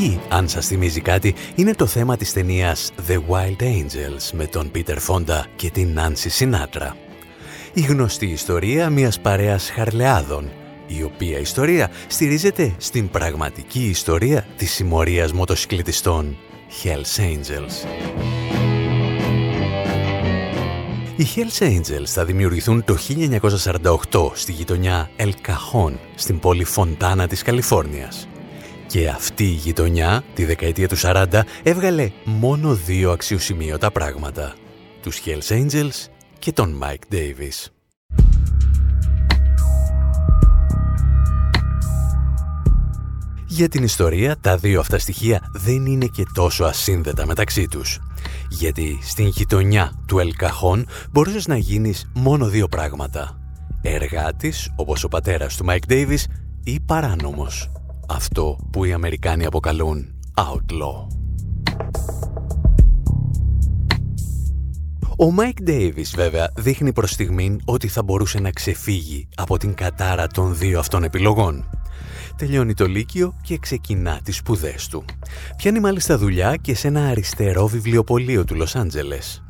Μουσική, 0.00 0.20
αν 0.28 0.48
σας 0.48 0.66
θυμίζει 0.66 1.00
κάτι, 1.00 1.34
είναι 1.54 1.74
το 1.74 1.86
θέμα 1.86 2.16
της 2.16 2.32
ταινίας 2.32 2.92
The 3.08 3.14
Wild 3.14 3.62
Angels 3.62 4.30
με 4.32 4.46
τον 4.46 4.70
Peter 4.74 4.96
Fonda 5.08 5.42
και 5.56 5.70
την 5.70 5.98
Nancy 5.98 6.38
Sinatra. 6.38 6.92
Η 7.72 7.80
γνωστή 7.80 8.26
ιστορία 8.26 8.90
μιας 8.90 9.20
παρέας 9.20 9.70
χαρλεάδων, 9.70 10.50
η 10.86 11.02
οποία 11.02 11.38
ιστορία 11.38 11.90
στηρίζεται 12.06 12.74
στην 12.78 13.10
πραγματική 13.10 13.88
ιστορία 13.88 14.46
της 14.56 14.72
συμμορίας 14.72 15.32
μοτοσυκλετιστών 15.32 16.36
Hells 16.82 17.20
Angels. 17.20 17.88
Οι 21.16 21.26
Hells 21.36 21.62
Angels 21.62 22.06
θα 22.06 22.24
δημιουργηθούν 22.24 22.84
το 22.84 22.96
1948 24.10 24.30
στη 24.34 24.52
γειτονιά 24.52 25.10
El 25.16 25.30
Cajon, 25.46 25.92
στην 26.14 26.38
πόλη 26.38 26.64
Φοντάνα 26.64 27.26
της 27.26 27.42
Καλιφόρνιας. 27.42 28.29
Και 28.90 29.08
αυτή 29.08 29.44
η 29.44 29.46
γειτονιά, 29.46 30.22
τη 30.34 30.44
δεκαετία 30.44 30.88
του 30.88 30.96
40, 30.98 31.42
έβγαλε 31.62 32.10
μόνο 32.24 32.74
δύο 32.74 33.10
αξιοσημείωτα 33.10 33.90
πράγματα. 33.90 34.54
Τους 35.02 35.20
Hells 35.24 35.52
Angels 35.52 36.06
και 36.38 36.52
τον 36.52 36.82
Mike 36.82 37.14
Davis. 37.14 37.66
Για 43.46 43.68
την 43.68 43.82
ιστορία, 43.82 44.36
τα 44.40 44.56
δύο 44.56 44.80
αυτά 44.80 44.98
στοιχεία 44.98 45.50
δεν 45.52 45.86
είναι 45.86 46.06
και 46.06 46.24
τόσο 46.34 46.64
ασύνδετα 46.64 47.26
μεταξύ 47.26 47.66
τους. 47.66 47.98
Γιατί 48.48 48.98
στην 49.02 49.26
γειτονιά 49.26 49.92
του 50.06 50.18
Ελκαχών 50.18 50.86
μπορούσες 51.10 51.46
να 51.46 51.56
γίνεις 51.56 52.10
μόνο 52.14 52.46
δύο 52.46 52.68
πράγματα. 52.68 53.38
Εργάτης, 53.82 54.72
όπως 54.76 55.04
ο 55.04 55.08
πατέρας 55.08 55.56
του 55.56 55.64
Mike 55.68 55.90
Davis, 55.90 56.24
ή 56.64 56.80
παράνομος. 56.80 57.70
Αυτό 58.10 58.58
που 58.72 58.84
οι 58.84 58.92
Αμερικάνοι 58.92 59.46
αποκαλούν 59.46 60.14
outlaw. 60.34 61.06
Ο 65.16 65.34
Mike 65.38 65.68
Davis 65.68 66.12
βέβαια 66.14 66.52
δείχνει 66.56 66.92
προς 66.92 67.10
στιγμήν 67.10 67.60
ότι 67.64 67.88
θα 67.88 68.02
μπορούσε 68.02 68.40
να 68.40 68.50
ξεφύγει 68.50 69.28
από 69.36 69.58
την 69.58 69.74
κατάρα 69.74 70.26
των 70.26 70.56
δύο 70.56 70.78
αυτών 70.78 71.04
επιλογών 71.04 71.64
τελειώνει 72.40 72.74
το 72.74 72.86
Λύκειο 72.86 73.34
και 73.42 73.58
ξεκινά 73.58 74.20
τις 74.24 74.36
σπουδές 74.36 74.88
του. 74.88 75.04
Πιάνει 75.56 75.80
μάλιστα 75.80 76.18
δουλειά 76.18 76.56
και 76.56 76.74
σε 76.74 76.88
ένα 76.88 77.08
αριστερό 77.08 77.66
βιβλιοπωλείο 77.66 78.44
του 78.44 78.54
Λος 78.54 78.76
Άντζελες. 78.76 79.44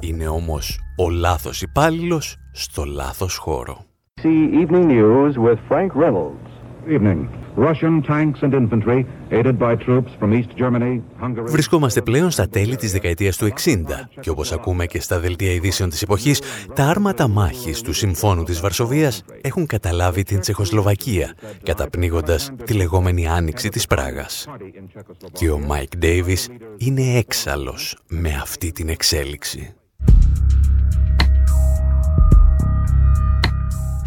Είναι 0.00 0.28
όμως 0.28 0.80
ο 0.96 1.10
λάθος 1.10 1.62
υπάλληλος 1.62 2.36
στο 2.52 2.84
λάθος 2.84 3.36
χώρο. 3.36 3.84
ABC 4.22 4.66
Evening 4.66 4.88
News 4.90 5.32
with 5.46 5.58
Frank 5.68 5.90
Reynolds. 6.02 6.61
Evening. 6.88 7.26
Βρισκόμαστε 11.44 12.02
πλέον 12.02 12.30
στα 12.30 12.48
τέλη 12.48 12.76
της 12.76 12.92
δεκαετίας 12.92 13.36
του 13.36 13.46
60 13.46 14.08
και 14.20 14.30
όπως 14.30 14.52
ακούμε 14.52 14.86
και 14.86 15.00
στα 15.00 15.20
δελτία 15.20 15.52
ειδήσεων 15.52 15.88
της 15.88 16.02
εποχής, 16.02 16.42
τα 16.74 16.84
άρματα 16.84 17.28
μάχης 17.28 17.80
του 17.80 17.92
Συμφώνου 17.92 18.42
της 18.42 18.60
Βαρσοβίας 18.60 19.24
έχουν 19.40 19.66
καταλάβει 19.66 20.22
την 20.22 20.40
Τσεχοσλοβακία, 20.40 21.34
καταπνίγοντας 21.62 22.52
τη 22.64 22.72
λεγόμενη 22.72 23.28
άνοιξη 23.28 23.68
της 23.68 23.86
Πράγας. 23.86 24.48
Και 25.32 25.50
ο 25.50 25.58
Μάικ 25.58 25.96
Ντέιβις 25.96 26.48
είναι 26.76 27.16
έξαλλος 27.16 27.98
με 28.08 28.38
αυτή 28.42 28.72
την 28.72 28.88
εξέλιξη. 28.88 29.74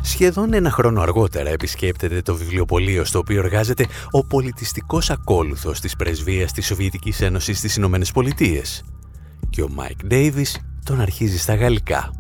Σχεδόν 0.05 0.53
ένα 0.53 0.71
χρόνο 0.71 1.01
αργότερα 1.01 1.49
επισκέπτεται 1.49 2.21
το 2.21 2.35
βιβλιοπωλείο 2.35 3.03
στο 3.03 3.19
οποίο 3.19 3.39
εργάζεται 3.39 3.87
ο 4.11 4.25
πολιτιστικός 4.25 5.09
ακόλουθος 5.09 5.79
της 5.79 5.95
πρεσβείας 5.95 6.51
της 6.51 6.65
Σοβιετικής 6.65 7.21
Ένωσης 7.21 7.57
στις 7.57 7.75
Ηνωμένες 7.75 8.11
Πολιτείες. 8.11 8.83
Και 9.49 9.61
ο 9.61 9.69
Μάικ 9.69 10.05
Ντέιβις 10.05 10.59
τον 10.83 11.01
αρχίζει 11.01 11.37
στα 11.37 11.55
γαλλικά. 11.55 12.11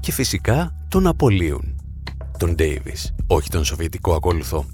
Και 0.00 0.12
φυσικά 0.12 0.74
τον 0.88 1.06
απολύουν. 1.06 1.80
Τον 2.38 2.54
Ντέιβις, 2.54 3.14
όχι 3.26 3.48
τον 3.48 3.64
Σοβιετικό 3.64 4.14
ακόλουθο. 4.14 4.66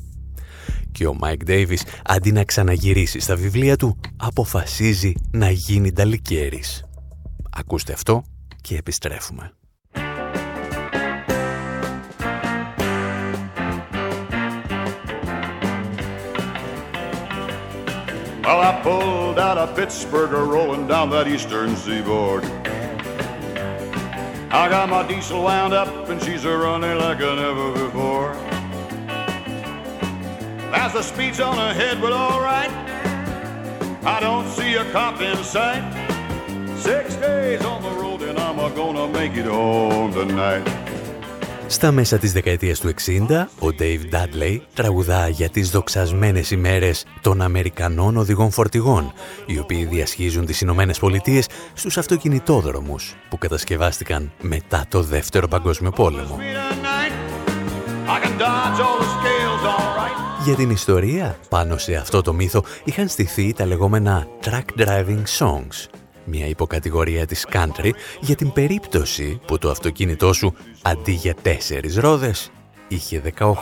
Και 0.93 1.07
ο 1.07 1.15
Μάικ 1.15 1.45
Ντέιβις, 1.45 1.85
αντί 2.05 2.33
να 2.33 2.45
ξαναγυρίσει 2.45 3.21
στα 3.21 3.37
βιβλία 3.37 3.77
του, 3.77 4.01
αποφασίζει 4.17 5.13
να 5.31 5.51
γίνει 5.51 5.93
νταλικέρης. 5.93 6.85
Ακούστε 7.51 7.93
αυτό 7.93 8.25
και 8.61 8.77
επιστρέφουμε. 8.77 9.53
Well, 18.47 18.61
I 18.61 18.81
pulled 18.81 19.41
out 19.41 19.59
a 19.59 19.67
Pittsburgher 19.75 20.47
rolling 20.47 20.87
down 20.87 21.11
that 21.11 21.27
eastern 21.27 21.75
seaboard. 21.75 22.45
I 24.53 24.69
got 24.69 24.89
my 24.89 25.05
diesel 25.05 25.43
wound 25.43 25.75
up 25.75 26.09
and 26.09 26.23
she's 26.23 26.45
a 26.45 26.57
running 26.57 26.97
like 26.97 27.21
I 27.21 27.35
never 27.35 27.73
before. 27.73 28.35
That's 30.71 30.95
the 30.95 31.03
speed's 31.03 31.41
on 31.41 31.59
ahead, 31.59 32.01
but 32.01 32.13
all 32.13 32.41
right. 32.41 32.71
I 34.05 34.21
don't 34.21 34.47
see 34.51 34.75
a 34.75 34.85
cop 34.93 35.21
in 35.21 35.43
sight. 35.43 35.83
Six 36.79 37.17
days 37.17 37.65
on 37.65 37.83
the 37.83 38.01
road 38.01 38.23
and 38.23 38.39
I'm 38.39 38.59
gonna 38.77 39.09
make 39.09 39.37
it 39.37 39.47
home 39.47 40.13
tonight. 40.13 40.86
Στα 41.69 41.93
μέσα 41.93 42.19
της 42.19 42.33
δεκαετίας 42.33 42.81
του 42.81 42.89
60, 42.89 43.47
ο 43.59 43.67
Dave 43.79 44.15
Dudley 44.15 44.61
τραγουδά 44.75 45.29
για 45.29 45.49
τις 45.49 45.71
δοξασμένες 45.71 46.51
ημέρες 46.51 47.05
των 47.21 47.43
Αμερικανών 47.43 48.17
οδηγών 48.17 48.51
φορτηγών, 48.51 49.13
οι 49.47 49.59
οποίοι 49.59 49.85
διασχίζουν 49.85 50.47
τις 50.47 50.61
Ηνωμένες 50.61 50.99
Πολιτείες 50.99 51.49
στους 51.75 51.99
αυτοκινητόδρομους 51.99 53.15
που 53.29 53.39
κατασκευάστηκαν 53.39 54.33
μετά 54.41 54.85
το 54.89 55.03
Δεύτερο 55.03 55.49
Παγκόσμιο 55.49 55.91
Πόλεμο. 55.91 56.39
Για 60.45 60.55
την 60.55 60.71
ιστορία, 60.71 61.39
πάνω 61.49 61.79
σε 61.79 61.95
αυτό 61.95 62.23
το 62.23 62.33
μύθο 62.33 62.65
είχαν 62.85 63.09
στηθεί 63.09 63.53
τα 63.53 63.67
λεγόμενα 63.67 64.27
truck 64.45 64.81
driving 64.81 65.23
songs, 65.39 65.89
μια 66.27 66.47
υποκατηγορία 66.47 67.27
της 67.27 67.47
country 67.53 67.91
για 68.21 68.35
την 68.35 68.53
περίπτωση 68.53 69.41
που 69.47 69.59
το 69.59 69.71
αυτοκίνητό 69.71 70.33
σου 70.33 70.55
αντί 70.83 71.13
για 71.13 71.35
τέσσερις 71.43 71.97
ρόδες 71.97 72.51
είχε 72.89 73.23
18. 73.39 73.53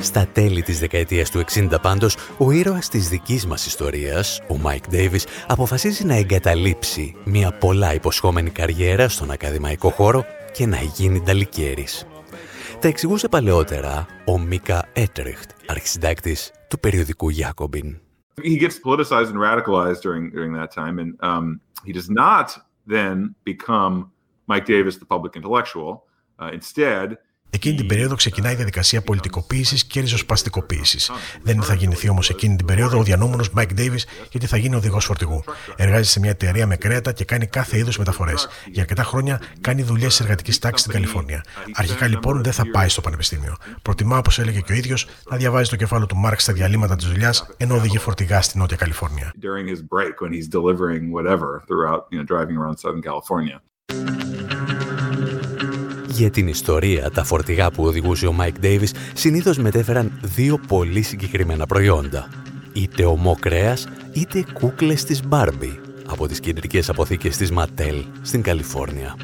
Στα 0.00 0.26
τέλη 0.32 0.62
της 0.62 0.78
δεκαετίας 0.78 1.30
του 1.30 1.38
60 1.38 1.80
πάντως, 1.82 2.16
ο 2.36 2.50
ήρωας 2.50 2.88
της 2.88 3.08
δικής 3.08 3.46
μας 3.46 3.66
ιστορίας, 3.66 4.40
ο 4.48 4.56
Μάικ 4.56 4.88
Ντέιβις, 4.88 5.26
αποφασίζει 5.46 6.04
να 6.04 6.16
εγκαταλείψει 6.16 7.14
μια 7.24 7.52
πολλά 7.52 7.94
υποσχόμενη 7.94 8.50
καριέρα 8.50 9.08
στον 9.08 9.30
ακαδημαϊκό 9.30 9.90
χώρο 9.90 10.24
και 10.52 10.66
να 10.66 10.76
γίνει 10.76 11.20
νταλικέρης. 11.20 12.06
Τα 12.80 12.88
εξηγούσε 12.88 13.28
παλαιότερα 13.28 14.06
ο 14.26 14.38
Μίκα 14.38 14.88
Έτρεχτ, 14.92 15.50
αρχισυντάκτης 15.66 16.52
του 16.68 16.80
περιοδικού 16.80 17.28
Jacobin. 17.32 17.98
He 18.42 18.58
gets 18.58 18.78
politicized 18.78 19.30
and 19.34 19.38
radicalized 19.38 20.02
during, 20.02 20.30
during 20.30 20.52
that 20.60 20.70
time, 20.70 20.98
and 20.98 21.10
um, 21.30 21.60
he 21.86 21.92
does 21.92 22.10
not 22.10 22.46
then 22.96 23.34
become 23.44 23.94
Mike 24.50 24.66
Davis, 24.66 24.94
the 24.98 25.06
public 25.14 25.32
intellectual. 25.36 25.92
Uh, 26.40 26.50
instead, 26.58 27.06
Εκείνη 27.56 27.76
την 27.76 27.86
περίοδο 27.86 28.14
ξεκινάει 28.14 28.52
η 28.52 28.56
διαδικασία 28.56 29.02
πολιτικοποίησης 29.02 29.84
και 29.84 30.00
ριζοσπαστικοποίησης. 30.00 31.10
Δεν 31.42 31.62
θα 31.62 31.74
γεννηθεί 31.74 32.08
όμως 32.08 32.30
εκείνη 32.30 32.56
την 32.56 32.66
περίοδο 32.66 32.98
ο 32.98 33.02
διανόμενος 33.02 33.50
Mike 33.56 33.78
Davis, 33.78 34.02
γιατί 34.30 34.46
θα 34.46 34.56
γίνει 34.56 34.74
οδηγός 34.74 35.04
φορτηγού. 35.04 35.44
Εργάζεται 35.76 36.06
σε 36.06 36.20
μια 36.20 36.30
εταιρεία 36.30 36.66
με 36.66 36.76
κρέατα 36.76 37.12
και 37.12 37.24
κάνει 37.24 37.46
κάθε 37.46 37.78
είδους 37.78 37.98
μεταφορές. 37.98 38.48
Για 38.72 38.82
αρκετά 38.82 39.02
χρόνια 39.02 39.40
κάνει 39.60 39.82
δουλειές 39.82 40.16
της 40.16 40.22
εργατικής 40.22 40.60
τάξης 40.60 40.82
στην 40.82 40.92
Καλιφόρνια. 40.92 41.44
Αρχικά 41.74 42.06
λοιπόν 42.06 42.42
δεν 42.42 42.52
θα 42.52 42.70
πάει 42.70 42.88
στο 42.88 43.00
πανεπιστήμιο. 43.00 43.56
Προτιμά, 43.82 44.18
όπως 44.18 44.38
έλεγε 44.38 44.60
και 44.60 44.72
ο 44.72 44.74
ίδιος, 44.74 45.06
να 45.30 45.36
διαβάζει 45.36 45.70
το 45.70 45.76
κεφάλαιο 45.76 46.06
του 46.06 46.16
Μάρξ 46.16 46.42
στα 46.42 46.52
διαλείμματα 46.52 46.96
της 46.96 47.06
δουλειάς, 47.06 47.46
ενώ 47.56 47.74
οδηγεί 47.74 47.98
φορτηγά 47.98 48.42
στη 48.42 48.58
Νότια 48.58 48.76
Καλιφόρνια. 48.76 49.32
Για 56.16 56.30
την 56.30 56.48
ιστορία, 56.48 57.10
τα 57.10 57.24
φορτηγά 57.24 57.70
που 57.70 57.84
οδηγούσε 57.84 58.26
ο 58.26 58.32
Μάικ 58.32 58.58
Ντέιβις 58.58 58.92
συνήθως 59.14 59.58
μετέφεραν 59.58 60.12
δύο 60.22 60.60
πολύ 60.68 61.02
συγκεκριμένα 61.02 61.66
προϊόντα. 61.66 62.28
Είτε 62.72 63.04
ωμό 63.04 63.36
κρέας, 63.40 63.86
είτε 64.12 64.44
κούκλες 64.52 65.04
της 65.04 65.26
Μπάρμπι 65.26 65.80
από 66.06 66.26
τις 66.26 66.40
κεντρικές 66.40 66.88
αποθήκες 66.88 67.36
της 67.36 67.50
Ματέλ 67.50 68.04
στην 68.22 68.42
Καλιφόρνια. 68.42 69.16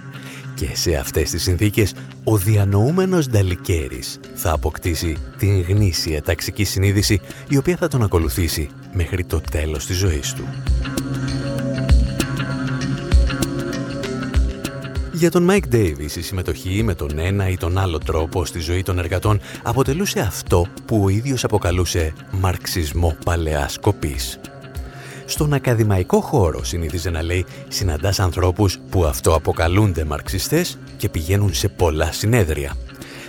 Και 0.55 0.69
σε 0.73 0.95
αυτές 0.95 1.31
τις 1.31 1.43
συνθήκες, 1.43 1.95
ο 2.25 2.37
διανοούμενος 2.37 3.29
νταλικέρης 3.29 4.21
θα 4.35 4.53
αποκτήσει 4.53 5.17
την 5.39 5.61
γνήσια 5.61 6.23
ταξική 6.23 6.65
συνείδηση 6.65 7.21
η 7.49 7.57
οποία 7.57 7.77
θα 7.77 7.89
τον 7.89 8.03
ακολουθήσει 8.03 8.69
μέχρι 8.93 9.25
το 9.25 9.41
τέλος 9.51 9.87
της 9.87 9.97
ζωής 9.97 10.33
του. 10.33 10.45
Για 15.23 15.31
τον 15.31 15.43
Μάικ 15.43 15.69
Ντέιβις 15.69 16.17
η 16.17 16.23
συμμετοχή 16.23 16.83
με 16.83 16.95
τον 16.95 17.19
ένα 17.19 17.49
ή 17.49 17.57
τον 17.57 17.79
άλλο 17.79 17.99
τρόπο 17.99 18.45
στη 18.45 18.61
ζωή 18.61 18.83
των 18.83 18.99
εργατών 18.99 19.41
αποτελούσε 19.63 20.21
αυτό 20.21 20.67
που 20.87 21.03
ο 21.05 21.09
ίδιος 21.09 21.45
αποκαλούσε 21.45 22.13
«μαρξισμό 22.31 23.17
παλαιάς 23.25 23.79
κοπής». 23.79 24.41
Στον 25.25 25.53
ακαδημαϊκό 25.53 26.21
χώρο 26.21 26.65
συνήθιζε 26.65 27.11
να 27.11 27.23
λέει 27.23 27.47
συναντάς 27.69 28.21
ανθρώπους 28.21 28.79
που 28.91 29.05
αυτό 29.05 29.35
αποκαλούνται 29.35 30.05
μαρξιστές 30.05 30.79
και 30.97 31.09
πηγαίνουν 31.09 31.55
σε 31.55 31.69
πολλά 31.69 32.13
συνέδρια. 32.13 32.77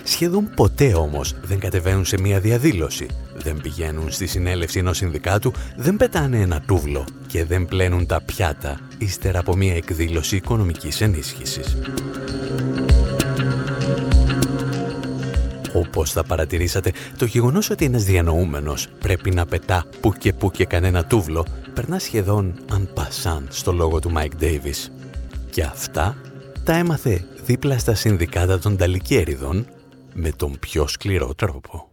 Σχεδόν 0.04 0.50
ποτέ 0.56 0.94
όμως 0.94 1.34
δεν 1.42 1.58
κατεβαίνουν 1.58 2.04
σε 2.04 2.20
μία 2.20 2.40
διαδήλωση, 2.40 3.06
δεν 3.36 3.60
πηγαίνουν 3.62 4.10
στη 4.10 4.26
συνέλευση 4.26 4.78
ενός 4.78 4.96
συνδικάτου, 4.96 5.52
δεν 5.76 5.96
πετάνε 5.96 6.40
ένα 6.40 6.60
τούβλο 6.60 7.04
και 7.26 7.44
δεν 7.44 7.66
πλένουν 7.66 8.06
τα 8.06 8.20
πιάτα 8.20 8.80
ύστερα 8.98 9.38
από 9.38 9.56
μια 9.56 9.74
εκδήλωση 9.74 10.36
οικονομικής 10.36 11.00
ενίσχυσης. 11.00 11.76
Όπως 15.72 16.12
θα 16.12 16.24
παρατηρήσατε, 16.24 16.92
το 17.18 17.24
γεγονός 17.24 17.70
ότι 17.70 17.84
ένας 17.84 18.04
διανοούμενος 18.04 18.88
πρέπει 18.98 19.30
να 19.30 19.46
πετά 19.46 19.84
που 20.00 20.12
και 20.12 20.32
που 20.32 20.50
και 20.50 20.64
κανένα 20.64 21.04
τούβλο 21.04 21.46
περνά 21.74 21.98
σχεδόν 21.98 22.54
en 22.70 22.88
passant 22.94 23.46
στο 23.50 23.72
λόγο 23.72 23.98
του 23.98 24.10
Μάικ 24.10 24.36
Ντέιβις. 24.36 24.92
Και 25.50 25.62
αυτά 25.62 26.16
τα 26.64 26.76
έμαθε 26.76 27.24
δίπλα 27.44 27.78
στα 27.78 27.94
συνδικάτα 27.94 28.58
των 28.58 28.76
νταλικέρηδων 28.76 29.66
με 30.14 30.30
τον 30.30 30.56
πιο 30.58 30.86
σκληρό 30.86 31.34
τρόπο. 31.34 31.88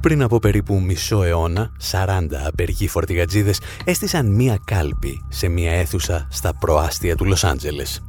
Πριν 0.00 0.22
από 0.22 0.38
περίπου 0.38 0.80
μισό 0.80 1.22
αιώνα, 1.22 1.72
40 1.90 2.26
απεργοί 2.46 2.88
φορτηγατζίδες 2.88 3.60
έστησαν 3.84 4.26
μία 4.26 4.58
κάλπη 4.64 5.24
σε 5.28 5.48
μία 5.48 5.72
αίθουσα 5.72 6.26
στα 6.30 6.54
προάστια 6.54 7.16
του 7.16 7.24
Λος 7.24 7.44
Άντζελες. 7.44 8.02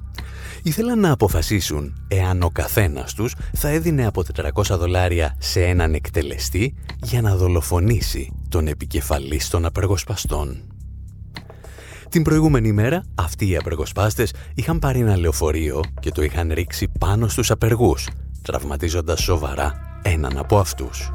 Ήθελαν 0.64 1.00
να 1.00 1.12
αποφασίσουν 1.12 2.06
εάν 2.08 2.42
ο 2.44 2.50
καθένας 2.50 3.14
τους 3.14 3.36
θα 3.54 3.70
έδινε 3.70 4.06
από 4.06 4.24
400 4.36 4.78
δολάρια 4.78 5.36
σε 5.40 5.64
έναν 5.64 5.94
εκτελεστή 5.94 6.76
για 7.04 7.22
να 7.22 7.36
δολοφονήσει 7.36 8.32
τον 8.50 8.68
επικεφαλής 8.68 9.50
των 9.50 9.66
απεργοσπαστών. 9.66 10.75
Την 12.16 12.24
προηγούμενη 12.24 12.72
μέρα, 12.72 13.04
αυτοί 13.16 13.50
οι 13.50 13.56
απεργοσπάστες 13.56 14.34
είχαν 14.54 14.80
πάρει 14.80 15.00
ένα 15.00 15.18
λεωφορείο 15.18 15.84
και 16.00 16.12
το 16.12 16.24
είχαν 16.24 16.52
ρίξει 16.54 16.92
πάνω 17.00 17.28
στους 17.28 17.52
απεργούς, 17.52 18.10
τραυματίζοντας 18.42 19.22
σοβαρά 19.22 20.00
έναν 20.02 20.38
από 20.38 20.58
αυτούς. 20.58 21.12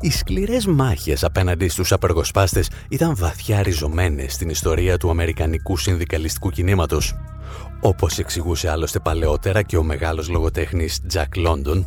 Οι 0.00 0.10
σκληρές 0.10 0.66
μάχες 0.66 1.24
απέναντι 1.24 1.68
στους 1.68 1.92
απεργοσπάστες 1.92 2.70
ήταν 2.88 3.16
βαθιά 3.16 3.62
ριζωμένες 3.62 4.32
στην 4.32 4.48
ιστορία 4.48 4.96
του 4.96 5.10
Αμερικανικού 5.10 5.76
συνδικαλιστικού 5.76 6.50
κινήματος. 6.50 7.14
Όπως 7.80 8.18
εξηγούσε 8.18 8.70
άλλωστε 8.70 8.98
παλαιότερα 8.98 9.62
και 9.62 9.76
ο 9.76 9.82
μεγάλος 9.82 10.28
λογοτέχνης 10.28 11.00
Jack 11.12 11.46
London, 11.46 11.84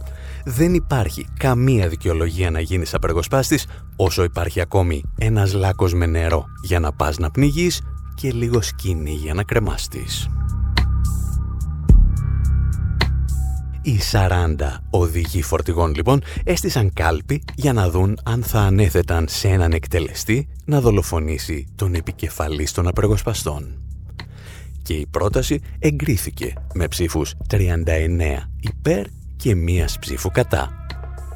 δεν 0.50 0.74
υπάρχει 0.74 1.28
καμία 1.40 1.88
δικαιολογία 1.88 2.52
να 2.52 2.60
γίνεις 2.60 2.94
απεργοσπάστης 2.94 3.66
όσο 3.96 4.24
υπάρχει 4.24 4.62
ακόμη 4.62 5.04
ένας 5.18 5.54
λάκκος 5.54 5.94
με 5.94 6.06
νερό 6.06 6.46
για 6.64 6.80
να 6.80 6.94
πας 6.94 7.18
να 7.18 7.32
πνιγείς 7.32 7.82
και 8.16 8.32
λίγο 8.32 8.62
σκηνή 8.62 9.12
για 9.12 9.34
να 9.34 9.44
κρεμάστης. 9.44 10.30
Οι 13.82 14.00
40 14.12 14.56
οδηγοί 14.90 15.42
φορτηγών 15.42 15.94
λοιπόν 15.96 16.22
έστησαν 16.44 16.94
κάλπη 16.94 17.44
για 17.56 17.74
να 17.74 17.90
δουν 17.90 18.18
αν 18.24 18.44
θα 18.44 18.60
ανέθεταν 18.60 19.26
σε 19.30 19.48
έναν 19.48 19.72
εκτελεστή 19.72 20.48
να 20.66 20.82
δολοφονήσει 20.82 21.68
τον 21.76 21.94
επικεφαλής 21.94 22.72
των 22.72 22.88
απεργοσπαστών. 22.88 23.82
Και 24.82 24.94
η 24.94 25.08
πρόταση 25.12 25.62
εγκρίθηκε 25.80 26.54
με 26.74 26.88
ψήφους 26.88 27.34
39 27.50 27.58
υπέρ 28.60 29.06
και 29.38 29.56
μίας 29.56 30.00
ψήφου 30.00 30.30
κατά. 30.30 30.86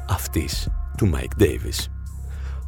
Αυτής 0.08 0.68
του 0.96 1.06
Μάικ 1.06 1.34
Ντέιβις. 1.36 1.90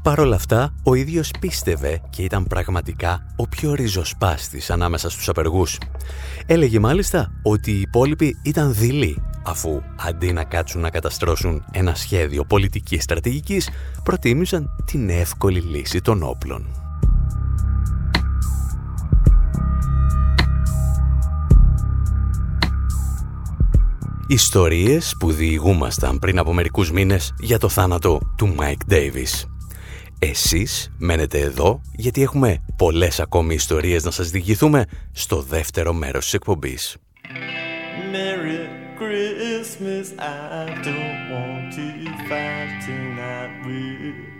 Παρ' 0.02 0.20
όλα 0.20 0.36
αυτά, 0.36 0.74
ο 0.82 0.94
ίδιος 0.94 1.30
πίστευε 1.40 2.00
και 2.10 2.22
ήταν 2.22 2.44
πραγματικά 2.44 3.26
ο 3.36 3.48
πιο 3.48 3.74
ριζοσπάστης 3.74 4.70
ανάμεσα 4.70 5.10
στους 5.10 5.28
απεργούς. 5.28 5.78
Έλεγε 6.46 6.78
μάλιστα 6.78 7.32
ότι 7.42 7.70
οι 7.70 7.80
υπόλοιποι 7.80 8.36
ήταν 8.42 8.74
δειλοί, 8.74 9.22
αφού 9.44 9.82
αντί 9.96 10.32
να 10.32 10.44
κάτσουν 10.44 10.80
να 10.80 10.90
καταστρώσουν 10.90 11.64
ένα 11.70 11.94
σχέδιο 11.94 12.44
πολιτικής 12.44 13.02
στρατηγικής, 13.02 13.68
προτίμησαν 14.02 14.70
την 14.84 15.08
εύκολη 15.08 15.60
λύση 15.60 16.00
των 16.00 16.22
όπλων. 16.22 16.83
Ιστορίες 24.28 25.16
που 25.18 25.32
διηγούμασταν 25.32 26.18
πριν 26.18 26.38
από 26.38 26.52
μερικούς 26.52 26.90
μήνες 26.90 27.34
για 27.38 27.58
το 27.58 27.68
θάνατο 27.68 28.20
του 28.36 28.54
Mike 28.58 28.92
Davis. 28.92 29.48
Εσείς 30.18 30.90
μένετε 30.98 31.38
εδώ 31.38 31.80
γιατί 31.92 32.22
έχουμε 32.22 32.64
πολλές 32.76 33.20
ακόμη 33.20 33.54
ιστορίες 33.54 34.04
να 34.04 34.10
σας 34.10 34.30
διηγηθούμε 34.30 34.84
στο 35.12 35.42
δεύτερο 35.42 35.92
μέρος 35.92 36.24
της 36.24 36.32
εκπομπής. 36.32 36.96
Merry 38.12 38.60
Christmas, 39.00 40.06
I 40.18 40.64
don't 40.86 41.20
want 41.32 41.66
to 41.76 41.86
fight 42.28 42.70
tonight 42.86 43.52
with 43.66 44.34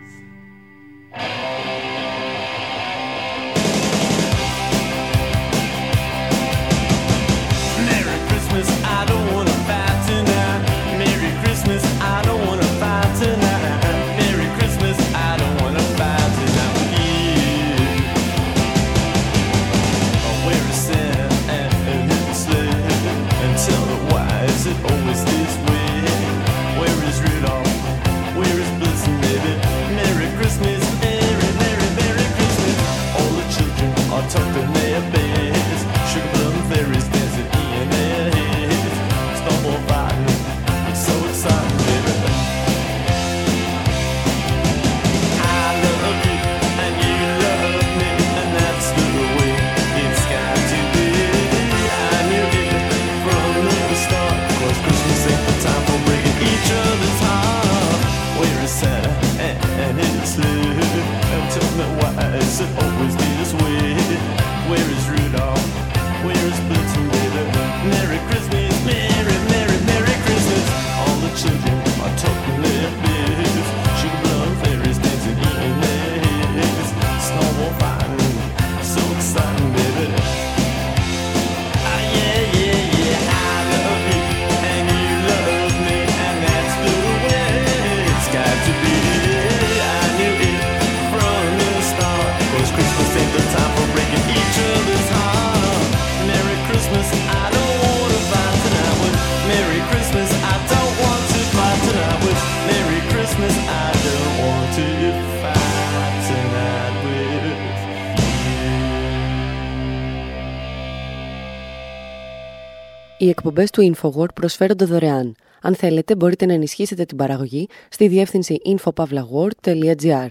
Οι 113.35 113.37
εκπομπές 113.37 113.69
του 113.69 113.93
InfoWord 113.95 114.33
προσφέρονται 114.35 114.85
δωρεάν. 114.85 115.35
Αν 115.61 115.75
θέλετε, 115.75 116.15
μπορείτε 116.15 116.45
να 116.45 116.53
ενισχύσετε 116.53 117.05
την 117.05 117.17
παραγωγή 117.17 117.67
στη 117.89 118.07
διεύθυνση 118.07 118.57
infopavlagor.gr. 118.65 120.27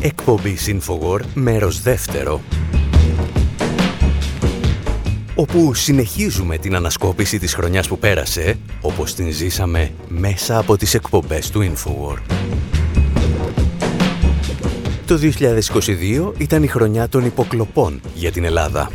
Εκπομπή 0.00 0.56
InfoWord, 0.66 1.24
μέρος 1.34 1.80
δεύτερο 1.80 2.40
όπου 5.34 5.74
συνεχίζουμε 5.74 6.58
την 6.58 6.74
ανασκόπηση 6.74 7.38
της 7.38 7.54
χρονιάς 7.54 7.88
που 7.88 7.98
πέρασε, 7.98 8.58
όπως 8.80 9.14
την 9.14 9.32
ζήσαμε 9.32 9.92
μέσα 10.08 10.58
από 10.58 10.76
τις 10.76 10.94
εκπομπές 10.94 11.50
του 11.50 11.72
InfoWord. 11.72 12.22
Το 15.06 15.18
2022 15.22 16.32
ήταν 16.36 16.62
η 16.62 16.66
χρονιά 16.66 17.08
των 17.08 17.24
υποκλοπών 17.24 18.00
για 18.14 18.32
την 18.32 18.44
Ελλάδα. 18.44 18.90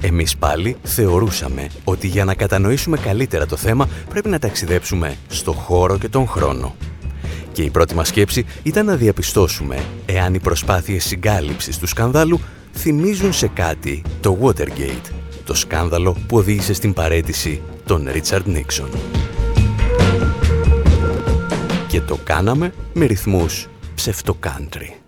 Εμείς 0.00 0.36
πάλι 0.36 0.76
θεωρούσαμε 0.82 1.66
ότι 1.84 2.06
για 2.06 2.24
να 2.24 2.34
κατανοήσουμε 2.34 2.96
καλύτερα 2.96 3.46
το 3.46 3.56
θέμα 3.56 3.88
πρέπει 4.08 4.28
να 4.28 4.38
ταξιδέψουμε 4.38 5.16
στο 5.28 5.52
χώρο 5.52 5.98
και 5.98 6.08
τον 6.08 6.26
χρόνο. 6.26 6.74
Και 7.52 7.62
η 7.62 7.70
πρώτη 7.70 7.94
μας 7.94 8.08
σκέψη 8.08 8.46
ήταν 8.62 8.86
να 8.86 8.96
διαπιστώσουμε 8.96 9.84
εάν 10.06 10.34
οι 10.34 10.40
προσπάθειες 10.40 11.04
συγκάλυψης 11.04 11.78
του 11.78 11.86
σκανδάλου 11.86 12.40
θυμίζουν 12.74 13.32
σε 13.32 13.48
κάτι 13.48 14.02
το 14.20 14.38
Watergate, 14.42 15.10
το 15.44 15.54
σκάνδαλο 15.54 16.16
που 16.26 16.36
οδήγησε 16.36 16.72
στην 16.72 16.92
παρέτηση 16.92 17.62
τον 17.86 18.08
Ρίτσαρντ 18.12 18.46
Νίξον. 18.46 18.88
Και 21.88 22.00
το 22.00 22.18
κάναμε 22.24 22.72
με 22.92 23.04
ρυθμούς 23.04 23.68
ψευτοκάντρι. 23.94 24.99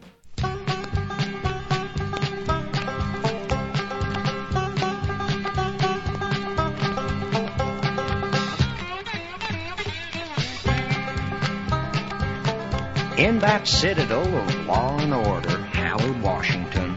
In 13.22 13.38
that 13.38 13.68
citadel 13.68 14.26
of 14.36 14.66
law 14.66 14.98
and 14.98 15.14
order, 15.14 15.56
Howard, 15.56 16.20
Washington, 16.22 16.96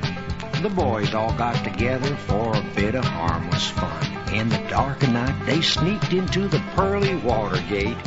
the 0.64 0.72
boys 0.76 1.14
all 1.14 1.32
got 1.38 1.64
together 1.64 2.16
for 2.16 2.58
a 2.58 2.64
bit 2.74 2.96
of 2.96 3.06
harmless 3.06 3.70
fun. 3.70 4.34
In 4.34 4.50
the 4.50 4.58
dark 4.68 5.04
of 5.04 5.12
night, 5.14 5.46
they 5.46 5.62
sneaked 5.62 6.14
into 6.14 6.48
the 6.48 6.58
pearly 6.74 7.14
Watergate 7.14 8.04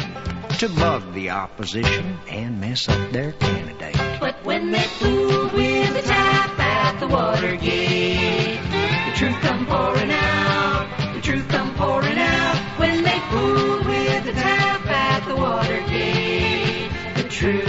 to 0.59 0.69
bug 0.69 1.15
the 1.15 1.31
opposition 1.31 2.19
and 2.29 2.61
mess 2.61 2.89
up 2.89 3.13
their 3.13 3.31
candidate. 3.35 3.95
But 4.19 4.45
when 4.45 4.73
they 4.73 4.83
fooled 4.83 5.53
with 5.53 5.95
the 5.95 6.03
tap 6.03 6.59
at 6.59 6.99
the 6.99 7.07
Watergate, 7.07 8.61
the 8.65 9.13
truth 9.17 9.41
come 9.43 9.65
pouring 9.65 10.11
out, 10.11 11.15
the 11.15 11.21
truth 11.21 11.47
come 11.49 11.73
pouring 11.77 12.19
out. 12.19 12.81
When 12.81 13.05
they 13.05 13.21
fooled 13.31 13.87
with 13.87 14.25
the 14.25 14.33
tap 14.33 14.85
at 14.87 15.29
the 15.29 15.37
Watergate, 15.37 16.91
the 17.15 17.29
truth 17.29 17.68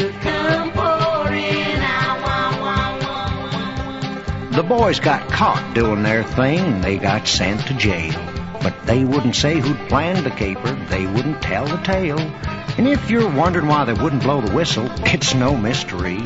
boys 4.69 4.99
got 4.99 5.27
caught 5.31 5.73
doing 5.73 6.03
their 6.03 6.23
thing 6.23 6.59
and 6.59 6.83
they 6.83 6.99
got 6.99 7.27
sent 7.27 7.59
to 7.65 7.73
jail. 7.73 8.13
But 8.61 8.85
they 8.85 9.03
wouldn't 9.03 9.35
say 9.35 9.59
who'd 9.59 9.89
planned 9.89 10.23
the 10.23 10.29
caper, 10.29 10.73
they 10.89 11.07
wouldn't 11.07 11.41
tell 11.41 11.65
the 11.65 11.77
tale. 11.77 12.19
And 12.19 12.87
if 12.87 13.09
you're 13.09 13.29
wondering 13.29 13.67
why 13.67 13.85
they 13.85 13.93
wouldn't 13.93 14.21
blow 14.21 14.41
the 14.41 14.53
whistle, 14.53 14.87
it's 15.05 15.33
no 15.33 15.57
mystery. 15.57 16.19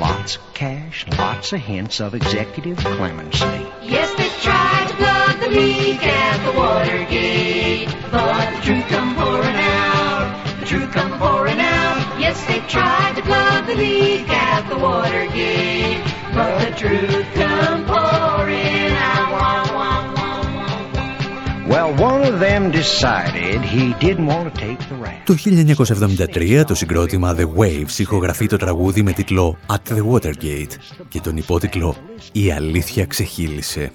Lots 0.00 0.36
of 0.36 0.42
cash, 0.52 1.06
lots 1.16 1.52
of 1.52 1.60
hints 1.60 2.00
of 2.00 2.14
executive 2.14 2.76
clemency. 2.78 3.70
Yes, 3.82 4.12
they 4.16 4.28
tried 4.42 4.88
to 4.88 4.96
plug 4.96 5.40
the 5.40 5.48
leak 5.56 6.02
at 6.02 6.52
the 6.52 6.58
Watergate, 6.58 7.88
but 8.10 8.56
the 8.56 8.62
truth 8.62 8.86
come 8.88 9.14
pouring 9.14 9.54
out. 9.54 9.99
The 10.70 10.76
truth 10.76 10.92
come 10.92 11.18
pouring 11.18 11.58
out. 11.58 12.20
Yes, 12.24 12.38
they 12.46 12.60
tried 12.76 13.14
to 13.16 13.22
plug 13.22 13.66
the 13.66 13.74
leak 13.74 14.28
at 14.28 14.62
the 14.70 14.78
Watergate, 14.78 16.00
but 16.36 16.52
the 16.64 16.70
truth 16.82 17.26
come 17.34 17.80
pouring 17.86 18.92
out. 19.12 19.20
Well, 21.72 21.90
one 22.08 22.22
of 22.30 22.40
them 22.46 22.62
decided 22.70 23.56
he 23.62 23.94
didn't 24.04 24.26
want 24.26 24.44
to 24.50 24.60
take 24.60 24.80
the 24.88 24.96
rap. 25.04 25.24
Το 25.24 25.34
1973 26.34 26.64
το 26.66 26.74
συγκρότημα 26.74 27.36
The 27.38 27.46
Waves 27.56 27.98
ηχογραφεί 27.98 28.46
το 28.46 28.56
τραγούδι 28.56 29.02
με 29.02 29.12
τίτλο 29.12 29.56
At 29.66 29.92
the 29.92 30.06
Watergate 30.10 30.74
και 31.08 31.20
τον 31.20 31.36
υπότιτλο 31.36 31.96
«Η 32.32 32.52
αλήθεια 32.52 33.06
ξεχύλισε». 33.06 33.92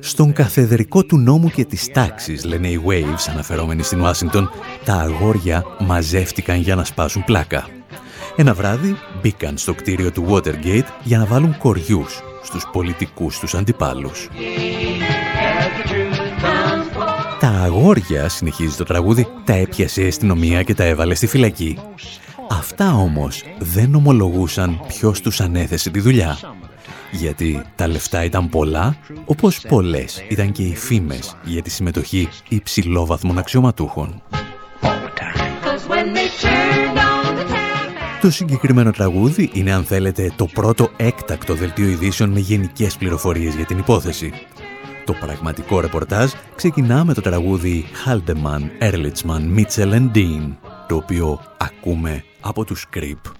Στον 0.00 0.32
καθεδρικό 0.32 1.04
του 1.04 1.18
νόμου 1.18 1.50
και 1.50 1.64
της 1.64 1.90
τάξης, 1.92 2.44
λένε 2.44 2.68
οι 2.68 2.80
Waves, 2.86 3.30
αναφερόμενοι 3.30 3.82
στην 3.82 4.00
Ουάσιγκτον, 4.00 4.50
τα 4.84 4.94
αγόρια 4.94 5.64
μαζεύτηκαν 5.78 6.60
για 6.60 6.74
να 6.74 6.84
σπάσουν 6.84 7.24
πλάκα. 7.24 7.66
Ένα 8.36 8.54
βράδυ 8.54 8.96
μπήκαν 9.22 9.58
στο 9.58 9.74
κτίριο 9.74 10.12
του 10.12 10.26
Watergate 10.28 10.86
για 11.02 11.18
να 11.18 11.26
βάλουν 11.26 11.58
κοριούς 11.58 12.22
στους 12.42 12.66
πολιτικούς 12.72 13.38
τους 13.38 13.54
αντιπάλους. 13.54 14.28
Τα 17.40 17.48
αγόρια, 17.48 18.28
συνεχίζει 18.28 18.76
το 18.76 18.84
τραγούδι, 18.84 19.26
τα 19.44 19.52
έπιασε 19.52 20.02
η 20.02 20.06
αστυνομία 20.06 20.62
και 20.62 20.74
τα 20.74 20.84
έβαλε 20.84 21.14
στη 21.14 21.26
φυλακή. 21.26 21.78
Αυτά 22.50 22.94
όμως 22.94 23.42
δεν 23.58 23.94
ομολογούσαν 23.94 24.80
ποιος 24.88 25.20
τους 25.20 25.40
ανέθεσε 25.40 25.90
τη 25.90 26.00
δουλειά. 26.00 26.38
Γιατί 27.10 27.62
τα 27.74 27.88
λεφτά 27.88 28.24
ήταν 28.24 28.48
πολλά, 28.48 28.96
όπως 29.24 29.60
πολλές 29.68 30.24
ήταν 30.28 30.52
και 30.52 30.62
οι 30.62 30.76
φήμες 30.76 31.36
για 31.44 31.62
τη 31.62 31.70
συμμετοχή 31.70 32.28
υψηλόβαθμων 32.48 33.38
αξιωματούχων. 33.38 34.22
Το 38.20 38.30
συγκεκριμένο 38.30 38.90
τραγούδι 38.90 39.50
είναι, 39.52 39.72
αν 39.72 39.84
θέλετε, 39.84 40.32
το 40.36 40.46
πρώτο 40.46 40.90
έκτακτο 40.96 41.54
δελτίο 41.54 41.88
ειδήσεων 41.88 42.30
με 42.30 42.40
γενικές 42.40 42.96
πληροφορίες 42.96 43.54
για 43.54 43.64
την 43.64 43.78
υπόθεση. 43.78 44.32
Το 45.04 45.12
πραγματικό 45.12 45.80
ρεπορτάζ 45.80 46.30
ξεκινά 46.54 47.04
με 47.04 47.14
το 47.14 47.20
τραγούδι 47.20 47.84
Haldeman, 48.06 48.90
Ehrlichman, 48.90 49.58
Mitchell 49.58 49.92
and 49.92 50.10
Dean, 50.14 50.56
το 50.88 50.96
οποίο 50.96 51.40
ακούμε 51.56 52.24
από 52.40 52.64
τους 52.64 52.86
Creep. 52.94 53.32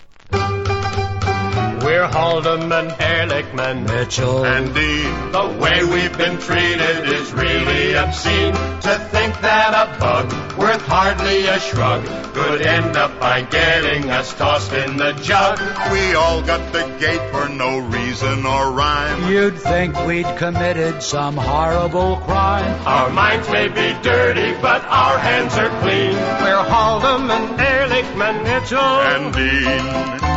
We're 1.89 2.07
Haldeman, 2.07 2.91
Ehrlichman, 2.99 3.89
Mitchell, 3.89 4.45
and 4.45 4.75
Dean. 4.75 5.33
The 5.33 5.57
way 5.59 5.83
we've 5.85 6.19
been 6.19 6.39
treated 6.39 7.09
is 7.09 7.33
really 7.33 7.95
obscene. 7.95 8.53
To 8.53 9.09
think 9.11 9.41
that 9.41 9.73
a 9.73 9.99
bug 9.99 10.31
worth 10.59 10.83
hardly 10.83 11.47
a 11.47 11.59
shrug 11.59 12.05
could 12.35 12.61
end 12.61 12.95
up 12.99 13.19
by 13.19 13.41
getting 13.41 14.11
us 14.11 14.35
tossed 14.35 14.75
in 14.75 14.99
the 14.99 15.13
jug. 15.13 15.59
We 15.91 16.13
all 16.13 16.43
got 16.43 16.75
the 16.75 16.85
gate 17.01 17.31
for 17.31 17.49
no 17.49 17.79
reason 17.79 18.45
or 18.45 18.71
rhyme. 18.71 19.33
You'd 19.33 19.59
think 19.59 19.97
we'd 20.05 20.29
committed 20.37 21.03
some 21.03 21.39
horrible 21.39 22.17
crime. 22.17 22.87
Our 22.87 23.09
minds 23.09 23.49
may 23.49 23.69
be 23.69 23.97
dirty, 24.03 24.53
but 24.61 24.85
our 24.85 25.19
hands 25.19 25.57
are 25.57 25.71
clean. 25.81 26.13
We're 26.13 26.65
Haldeman, 26.65 27.57
Ehrlichman, 27.57 28.45
Mitchell, 28.45 28.79
and 28.79 29.33
Dean. 29.33 30.28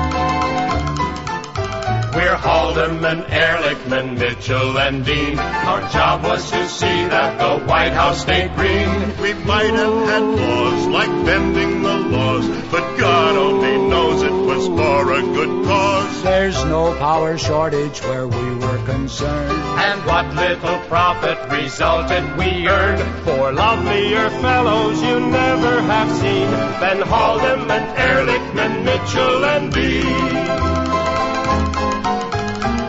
Haldeman, 2.35 3.23
Ehrlichman, 3.25 4.17
Mitchell, 4.17 4.77
and 4.77 5.05
Dean. 5.05 5.37
Our 5.39 5.81
job 5.89 6.23
was 6.23 6.49
to 6.51 6.67
see 6.67 6.85
that 7.07 7.37
the 7.37 7.65
White 7.65 7.93
House 7.93 8.21
stayed 8.21 8.55
green. 8.55 8.89
We 9.21 9.33
might 9.33 9.73
have 9.73 10.07
had 10.07 10.23
laws 10.23 10.87
like 10.87 11.25
bending 11.25 11.81
the 11.81 11.97
laws, 11.97 12.47
but 12.71 12.97
God 12.97 13.35
only 13.35 13.89
knows 13.89 14.23
it 14.23 14.31
was 14.31 14.67
for 14.67 15.11
a 15.13 15.21
good 15.21 15.65
cause. 15.65 16.23
There's 16.23 16.63
no 16.65 16.95
power 16.97 17.37
shortage 17.37 17.99
where 18.01 18.27
we 18.27 18.55
were 18.55 18.85
concerned. 18.85 19.51
And 19.51 20.05
what 20.05 20.33
little 20.33 20.79
profit 20.87 21.37
resulted 21.51 22.37
we 22.37 22.67
earned. 22.67 23.01
For 23.25 23.51
lovelier 23.51 24.29
fellows 24.29 25.01
you 25.01 25.19
never 25.19 25.81
have 25.81 26.11
seen 26.17 26.49
than 26.79 27.01
Haldeman, 27.01 27.95
Ehrlichman, 27.95 28.83
Mitchell, 28.83 29.45
and 29.45 29.73
Dean. 29.73 30.70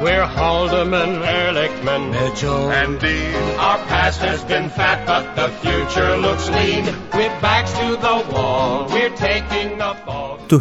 We're 0.07 0.29
Haldeman, 0.39 1.13
Ehrlichman, 1.39 2.03
Mitchell, 2.17 2.65
and 2.81 2.93
Dean. 3.03 3.35
Our 3.67 3.79
past 3.91 4.19
has 4.29 4.41
been 4.53 4.67
fat, 4.79 4.99
but 5.11 5.25
the 5.39 5.49
future 5.63 6.13
looks 6.25 6.47
lean. 6.57 6.85
With 7.19 7.35
backs 7.47 7.73
to 7.81 7.89
the 8.07 8.17
wall, 8.33 8.71
we're 8.93 9.17
taking 9.29 9.71
the 9.83 9.93
fall. 10.05 10.39
Το 10.47 10.61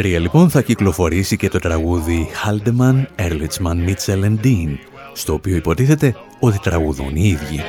1973 0.00 0.20
λοιπόν 0.20 0.50
θα 0.50 0.62
κυκλοφορήσει 0.62 1.36
και 1.36 1.48
το 1.48 1.58
τραγούδι 1.58 2.28
Haldeman, 2.44 3.22
Ehrlichman, 3.22 3.88
Mitchell 3.88 4.24
and 4.24 4.46
Dean, 4.46 4.78
στο 5.12 5.32
οποίο 5.32 5.56
υποτίθεται 5.56 6.16
ότι 6.40 6.58
τραγουδούν 6.58 7.10
οι 7.16 7.28
ίδιοι. 7.28 7.60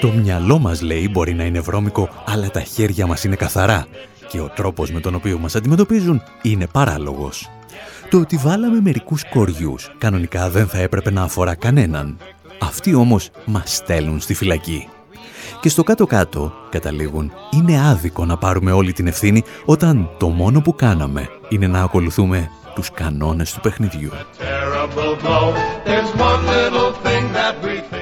Το 0.00 0.08
μυαλό 0.08 0.58
μας 0.58 0.82
λέει 0.82 1.08
μπορεί 1.10 1.34
να 1.34 1.44
είναι 1.44 1.60
βρώμικο, 1.60 2.08
αλλά 2.24 2.50
τα 2.50 2.60
χέρια 2.60 3.06
μας 3.06 3.24
είναι 3.24 3.36
καθαρά 3.36 3.86
και 4.30 4.40
ο 4.40 4.50
τρόπος 4.54 4.90
με 4.90 5.00
τον 5.00 5.14
οποίο 5.14 5.38
μας 5.38 5.54
αντιμετωπίζουν 5.54 6.22
είναι 6.42 6.66
παράλογος. 6.66 7.50
Το 8.10 8.18
ότι 8.18 8.36
βάλαμε 8.36 8.80
μερικούς 8.80 9.24
κοριούς 9.28 9.90
κανονικά 9.98 10.50
δεν 10.50 10.66
θα 10.66 10.78
έπρεπε 10.78 11.10
να 11.10 11.22
αφορά 11.22 11.54
κανέναν. 11.54 12.16
Αυτοί 12.60 12.94
όμως 12.94 13.30
μας 13.44 13.74
στέλνουν 13.74 14.20
στη 14.20 14.34
φυλακή. 14.34 14.88
Και 15.60 15.68
στο 15.68 15.82
κάτω-κάτω, 15.82 16.52
καταλήγουν, 16.70 17.32
είναι 17.50 17.88
άδικο 17.88 18.24
να 18.24 18.36
πάρουμε 18.36 18.72
όλη 18.72 18.92
την 18.92 19.06
ευθύνη 19.06 19.42
όταν 19.64 20.10
το 20.18 20.28
μόνο 20.28 20.60
που 20.60 20.74
κάναμε 20.74 21.28
είναι 21.48 21.66
να 21.66 21.82
ακολουθούμε 21.82 22.50
τους 22.74 22.90
κανόνες 22.90 23.52
του 23.52 23.60
παιχνιδιού. 23.60 24.10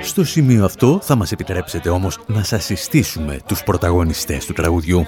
Στο 0.03 0.25
σημείο 0.25 0.65
αυτό 0.65 0.99
θα 1.03 1.15
μας 1.15 1.33
επιτρέψετε 1.33 1.89
όμως 1.89 2.19
να 2.27 2.43
σας 2.43 2.65
συστήσουμε 2.65 3.39
τους 3.47 3.63
πρωταγωνιστές 3.63 4.47
του 4.47 4.53
τραγουδιού 4.53 5.07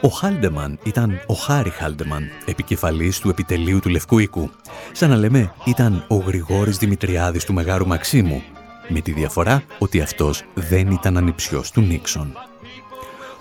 Ο 0.00 0.08
Χάλντεμαν 0.08 0.78
ήταν 0.82 1.20
ο 1.26 1.34
Χάρι 1.34 1.70
Χάλντεμαν, 1.70 2.28
επικεφαλής 2.44 3.18
του 3.18 3.28
επιτελείου 3.28 3.80
του 3.80 3.88
Λευκού 3.88 4.18
Οίκου. 4.18 4.50
Σαν 4.92 5.10
να 5.10 5.16
λέμε, 5.16 5.52
ήταν 5.64 6.04
ο 6.08 6.14
Γρηγόρης 6.16 6.76
Δημητριάδης 6.76 7.44
του 7.44 7.52
Μεγάρου 7.52 7.86
Μαξίμου, 7.86 8.42
με 8.88 9.00
τη 9.00 9.12
διαφορά 9.12 9.62
ότι 9.78 10.00
αυτός 10.00 10.44
δεν 10.54 10.90
ήταν 10.90 11.16
ανιψιός 11.16 11.70
του 11.70 11.80
Νίξον. 11.80 12.32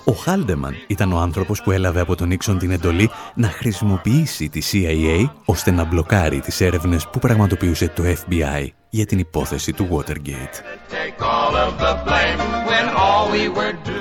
Ο 0.05 0.11
Χάλντεμαν 0.11 0.73
ήταν 0.87 1.13
ο 1.13 1.17
άνθρωπος 1.17 1.61
που 1.61 1.71
έλαβε 1.71 1.99
από 1.99 2.15
τον 2.15 2.27
Νίξον 2.27 2.57
την 2.57 2.71
εντολή 2.71 3.09
να 3.35 3.47
χρησιμοποιήσει 3.47 4.49
τη 4.49 4.61
CIA 4.71 5.29
ώστε 5.45 5.71
να 5.71 5.83
μπλοκάρει 5.83 6.39
τις 6.39 6.61
έρευνες 6.61 7.07
που 7.07 7.19
πραγματοποιούσε 7.19 7.87
το 7.87 8.03
FBI 8.03 8.67
για 8.89 9.05
την 9.05 9.19
υπόθεση 9.19 9.73
του 9.73 9.87
Watergate. 9.91 10.61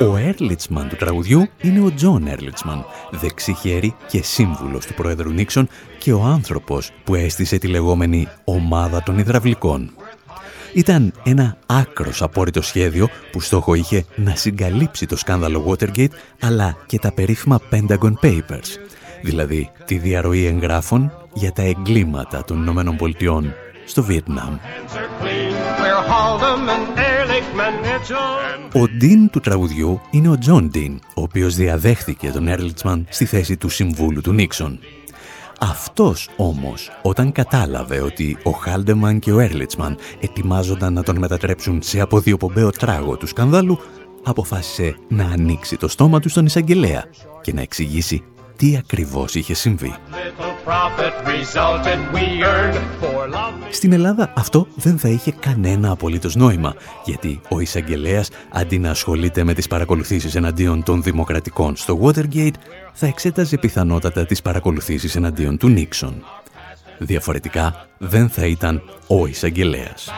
Ο 0.01 0.16
Έρλιτσμαν 0.16 0.88
του 0.88 0.96
τραγουδιού 0.96 1.49
είναι 1.61 1.81
ο 1.81 1.94
Τζον 1.94 2.27
Έρλιτσμαν, 2.27 2.85
δεξιχέρι 3.11 3.94
και 4.09 4.22
σύμβουλος 4.22 4.87
του 4.87 4.94
Πρόεδρου 4.94 5.31
Νίξον 5.31 5.68
και 5.99 6.12
ο 6.12 6.22
άνθρωπος 6.22 6.90
που 7.05 7.14
έστησε 7.14 7.59
τη 7.59 7.66
λεγόμενη 7.66 8.29
«ομάδα 8.44 9.03
των 9.03 9.18
υδραυλικών». 9.18 9.90
Ήταν 10.75 11.12
ένα 11.25 11.57
άκρος 11.66 12.22
απόρριτο 12.22 12.62
σχέδιο 12.62 13.09
που 13.33 13.40
στόχο 13.40 13.75
είχε 13.75 14.05
να 14.16 14.35
συγκαλύψει 14.35 15.07
το 15.07 15.16
σκάνδαλο 15.16 15.64
Watergate 15.68 16.12
αλλά 16.40 16.77
και 16.87 16.99
τα 16.99 17.12
περίφημα 17.12 17.61
Pentagon 17.70 18.12
Papers, 18.22 18.68
δηλαδή 19.22 19.70
τη 19.85 19.99
διαρροή 19.99 20.46
εγγράφων 20.46 21.12
για 21.33 21.53
τα 21.53 21.62
εγκλήματα 21.62 22.44
των 22.44 22.62
Ηνωμένων 22.62 22.96
Πολιτειών 22.96 23.55
στο 23.87 24.03
Βιετνάμ. 24.03 24.57
Ο 28.72 28.88
Ντίν 28.88 29.31
του 29.31 29.40
τραγουδιού 29.40 30.01
είναι 30.11 30.29
ο 30.29 30.38
Τζον 30.38 30.68
Ντίν, 30.70 31.01
ο 31.14 31.22
οποίος 31.22 31.55
διαδέχθηκε 31.55 32.31
τον 32.31 32.49
Έρλιτσμαν 32.49 33.07
στη 33.09 33.25
θέση 33.25 33.57
του 33.57 33.68
συμβούλου 33.68 34.20
του 34.20 34.33
Νίξον. 34.33 34.79
Αυτός 35.61 36.29
όμως, 36.37 36.90
όταν 37.03 37.33
κατάλαβε 37.33 38.01
ότι 38.01 38.38
ο 38.42 38.51
Χάλντεμαν 38.51 39.18
και 39.18 39.33
ο 39.33 39.40
Έρλιτσμαν 39.40 39.96
ετοιμάζονταν 40.20 40.92
να 40.92 41.03
τον 41.03 41.18
μετατρέψουν 41.18 41.83
σε 41.83 42.01
αποδιοπομπαίο 42.01 42.70
τράγο 42.70 43.16
του 43.16 43.27
σκανδάλου, 43.27 43.79
αποφάσισε 44.25 44.96
να 45.09 45.25
ανοίξει 45.25 45.77
το 45.77 45.88
στόμα 45.88 46.20
του 46.20 46.29
στον 46.29 46.46
εισαγγελέα 46.46 47.05
και 47.40 47.53
να 47.53 47.61
εξηγήσει 47.61 48.25
τι 48.57 48.77
ακριβώς 48.77 49.35
είχε 49.35 49.55
συμβεί. 49.55 49.94
Στην 53.70 53.92
Ελλάδα 53.92 54.33
αυτό 54.37 54.66
δεν 54.74 54.98
θα 54.98 55.09
είχε 55.09 55.33
κανένα 55.33 55.90
απολύτως 55.90 56.35
νόημα, 56.35 56.74
γιατί 57.05 57.40
ο 57.48 57.61
εισαγγελέας 57.61 58.29
αντί 58.52 58.79
να 58.79 58.90
ασχολείται 58.90 59.44
με 59.44 59.55
τις 59.55 59.68
παρακολουθήσεις 59.68 60.35
εναντίον 60.35 60.83
των 60.83 61.02
δημοκρατικών 61.02 61.76
στο 61.76 61.98
Watergate, 62.02 62.55
θα 62.92 63.07
εξέταζε 63.07 63.57
πιθανότατα 63.57 64.26
τις 64.26 64.42
παρακολουθήσεις 64.42 65.16
εναντίον 65.16 65.59
του 65.59 65.68
Νίξον. 65.68 66.24
Διαφορετικά 66.98 67.87
δεν 67.98 68.29
θα 68.29 68.46
ήταν 68.46 68.83
ο 69.07 69.26
εισαγγελέας. 69.26 70.11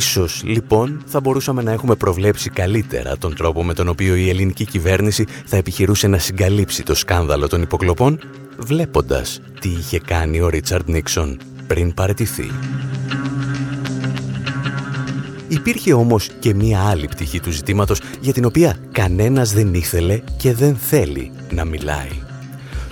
Ίσως, 0.00 0.42
λοιπόν, 0.44 1.02
θα 1.06 1.20
μπορούσαμε 1.20 1.62
να 1.62 1.72
έχουμε 1.72 1.94
προβλέψει 1.94 2.50
καλύτερα 2.50 3.18
τον 3.18 3.34
τρόπο 3.34 3.64
με 3.64 3.74
τον 3.74 3.88
οποίο 3.88 4.14
η 4.14 4.28
ελληνική 4.28 4.64
κυβέρνηση 4.64 5.26
θα 5.44 5.56
επιχειρούσε 5.56 6.06
να 6.06 6.18
συγκαλύψει 6.18 6.82
το 6.82 6.94
σκάνδαλο 6.94 7.48
των 7.48 7.62
υποκλοπών, 7.62 8.20
βλέποντας 8.58 9.40
τι 9.60 9.68
είχε 9.68 9.98
κάνει 9.98 10.40
ο 10.40 10.48
Ρίτσαρντ 10.48 10.88
Νίξον 10.88 11.38
πριν 11.66 11.94
παρετηθεί. 11.94 12.50
Υπήρχε 15.48 15.92
όμως 15.92 16.28
και 16.38 16.54
μία 16.54 16.80
άλλη 16.80 17.06
πτυχή 17.06 17.40
του 17.40 17.50
ζητήματος 17.50 18.00
για 18.20 18.32
την 18.32 18.44
οποία 18.44 18.76
κανένας 18.92 19.52
δεν 19.52 19.74
ήθελε 19.74 20.20
και 20.36 20.54
δεν 20.54 20.76
θέλει 20.76 21.32
να 21.50 21.64
μιλάει. 21.64 22.22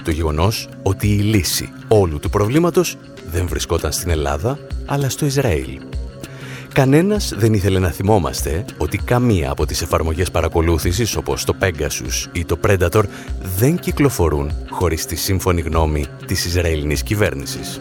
Το 0.05 0.11
γεγονός 0.11 0.69
ότι 0.83 1.09
η 1.09 1.19
λύση 1.19 1.69
όλου 1.89 2.19
του 2.19 2.31
προβλήματος 2.31 2.97
δεν 3.31 3.49
βρισκόταν 3.49 3.93
στην 3.93 4.11
Ελλάδα, 4.11 4.59
αλλά 4.87 5.09
στο 5.09 5.27
Ισραήλ. 5.27 5.79
Κανένας 6.73 7.33
δεν 7.37 7.53
ήθελε 7.55 7.79
να 7.79 7.91
θυμόμαστε 7.91 8.65
ότι 8.79 8.99
καμία 8.99 9.51
από 9.51 9.67
τις 9.67 9.83
εφαρμογές 9.83 10.31
παρακολούθησης 10.31 11.17
όπως 11.17 11.45
το 11.45 11.55
Pegasus 11.61 12.29
ή 12.33 12.45
το 12.45 12.59
Predator 12.67 13.03
δεν 13.57 13.79
κυκλοφορούν 13.79 14.53
χωρίς 14.71 15.07
τη 15.07 15.17
σύμφωνη 15.17 15.61
γνώμη 15.61 16.07
της 16.27 16.45
Ισραηλινής 16.45 17.03
κυβέρνησης. 17.03 17.81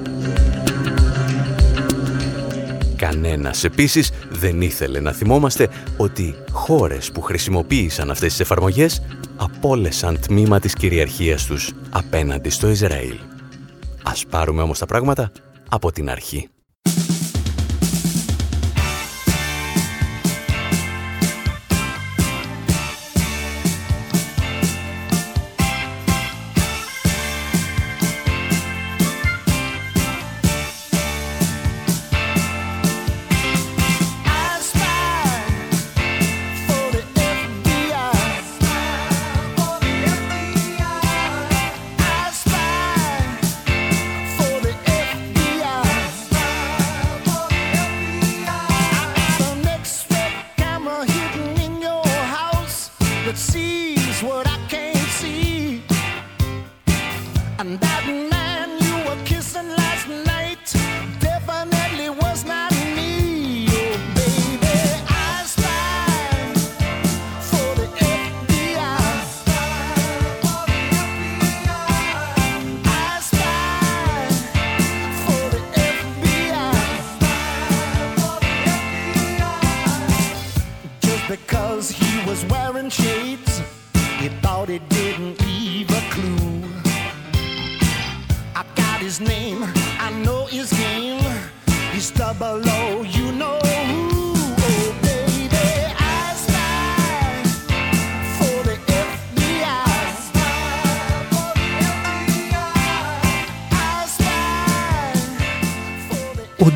Κανένας 2.96 3.64
επίσης 3.64 4.12
δεν 4.30 4.62
ήθελε 4.62 5.00
να 5.00 5.12
θυμόμαστε 5.12 5.70
ότι 5.98 6.36
χώρες 6.52 7.12
που 7.12 7.22
χρησιμοποίησαν 7.22 8.12
αυτές 8.12 8.30
τις 8.30 8.40
εφαρμογές 8.40 9.02
απόλεσαν 9.36 10.20
τμήμα 10.20 10.60
της 10.60 10.74
κυριαρχίας 10.74 11.46
τους 11.46 11.72
απέναντι 11.90 12.50
στο 12.50 12.70
Ισραήλ. 12.70 13.18
Ας 14.04 14.26
πάρουμε 14.30 14.62
όμως 14.62 14.80
τα 14.80 14.86
πράγματα 14.86 15.32
από 15.70 15.92
την 15.92 16.10
αρχή. 16.10 16.50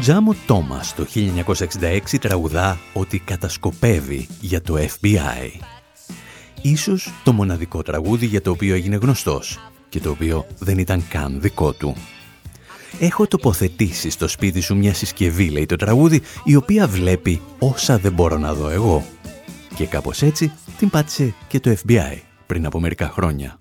Τζάμο 0.02 0.36
Τόμας 0.46 0.96
το 0.96 1.06
1966 1.16 2.00
τραγουδά 2.22 2.80
ότι 2.94 3.20
κατασκοπεύει 3.20 4.28
για 4.42 4.62
το 4.62 4.76
FBI. 4.78 5.60
Ίσως 6.62 7.14
το 7.24 7.34
μοναδικό 7.34 7.82
τραγούδι 7.82 8.26
για 8.26 8.42
το 8.42 8.52
οποίο 8.52 8.76
έγινε 8.76 8.96
γνωστός 8.96 9.60
και 9.90 10.00
το 10.00 10.10
οποίο 10.10 10.46
δεν 10.60 10.78
ήταν 10.78 11.08
καν 11.10 11.42
δικό 11.42 11.74
του. 11.74 11.96
Έχω 13.00 13.28
τοποθετήσει 13.28 14.10
στο 14.10 14.28
σπίτι 14.28 14.62
σου 14.62 14.78
μια 14.78 14.94
συσκευή, 14.94 15.50
λέει 15.50 15.66
το 15.66 15.76
τραγούδι, 15.76 16.22
η 16.44 16.56
οποία 16.56 16.88
βλέπει 16.88 17.42
όσα 17.60 17.98
δεν 17.98 18.14
μπορώ 18.14 18.38
να 18.38 18.54
δω 18.54 18.70
εγώ. 18.70 19.06
Και 19.76 19.86
κάπως 19.86 20.22
έτσι 20.22 20.52
την 20.78 20.90
πάτησε 20.90 21.34
και 21.48 21.60
το 21.60 21.76
FBI 21.86 22.18
πριν 22.46 22.66
από 22.66 22.80
μερικά 22.80 23.10
χρόνια. 23.10 23.61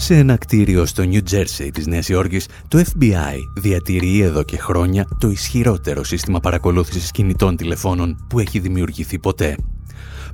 Σε 0.00 0.16
ένα 0.16 0.36
κτίριο 0.36 0.86
στο 0.86 1.04
New 1.06 1.20
Jersey 1.30 1.70
της 1.72 1.86
Νέας 1.86 2.08
Υόρκης, 2.08 2.48
το 2.68 2.78
FBI 2.78 3.36
διατηρεί 3.56 4.20
εδώ 4.20 4.42
και 4.42 4.56
χρόνια 4.56 5.06
το 5.18 5.28
ισχυρότερο 5.28 6.04
σύστημα 6.04 6.40
παρακολούθησης 6.40 7.10
κινητών 7.10 7.56
τηλεφώνων 7.56 8.26
που 8.28 8.38
έχει 8.38 8.58
δημιουργηθεί 8.58 9.18
ποτέ. 9.18 9.56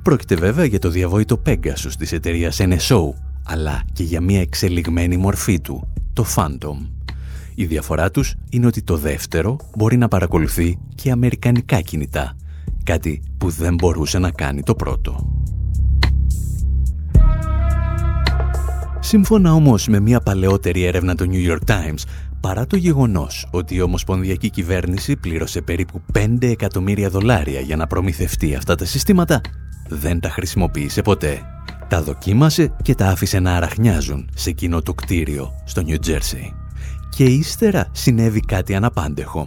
Πρόκειται 0.01 0.35
βέβαια 0.35 0.65
για 0.65 0.79
το 0.79 0.89
διαβόητο 0.89 1.41
Pegasus 1.45 1.91
της 1.97 2.11
εταιρείας 2.11 2.57
NSO, 2.59 3.01
αλλά 3.45 3.83
και 3.93 4.03
για 4.03 4.21
μια 4.21 4.41
εξελιγμένη 4.41 5.17
μορφή 5.17 5.61
του, 5.61 5.87
το 6.13 6.25
Phantom. 6.35 6.89
Η 7.55 7.65
διαφορά 7.65 8.11
τους 8.11 8.35
είναι 8.49 8.65
ότι 8.65 8.81
το 8.81 8.97
δεύτερο 8.97 9.57
μπορεί 9.77 9.97
να 9.97 10.07
παρακολουθεί 10.07 10.77
και 10.95 11.11
αμερικανικά 11.11 11.81
κινητά, 11.81 12.35
κάτι 12.83 13.21
που 13.37 13.49
δεν 13.49 13.73
μπορούσε 13.73 14.19
να 14.19 14.31
κάνει 14.31 14.63
το 14.63 14.75
πρώτο. 14.75 15.43
Σύμφωνα 19.05 19.53
όμως 19.53 19.87
με 19.87 19.99
μια 19.99 20.19
παλαιότερη 20.19 20.83
έρευνα 20.83 21.15
του 21.15 21.25
New 21.31 21.51
York 21.51 21.69
Times, 21.69 22.03
παρά 22.39 22.65
το 22.67 22.75
γεγονός 22.75 23.47
ότι 23.51 23.75
η 23.75 23.81
Ομοσπονδιακή 23.81 24.49
Κυβέρνηση 24.49 25.15
πλήρωσε 25.15 25.61
περίπου 25.61 26.01
5 26.13 26.37
εκατομμύρια 26.41 27.09
δολάρια 27.09 27.59
για 27.59 27.75
να 27.75 27.87
προμηθευτεί 27.87 28.55
αυτά 28.55 28.75
τα 28.75 28.85
συστήματα, 28.85 29.41
δεν 29.87 30.19
τα 30.19 30.29
χρησιμοποίησε 30.29 31.01
ποτέ. 31.01 31.41
Τα 31.87 32.01
δοκίμασε 32.01 32.75
και 32.81 32.95
τα 32.95 33.07
άφησε 33.07 33.39
να 33.39 33.55
αραχνιάζουν 33.55 34.29
σε 34.35 34.49
εκείνο 34.49 34.81
το 34.81 34.93
κτίριο 34.93 35.51
στο 35.65 35.81
New 35.87 36.07
Jersey. 36.07 36.64
Και 37.15 37.23
ύστερα 37.23 37.89
συνέβη 37.91 38.39
κάτι 38.39 38.75
αναπάντεχο. 38.75 39.45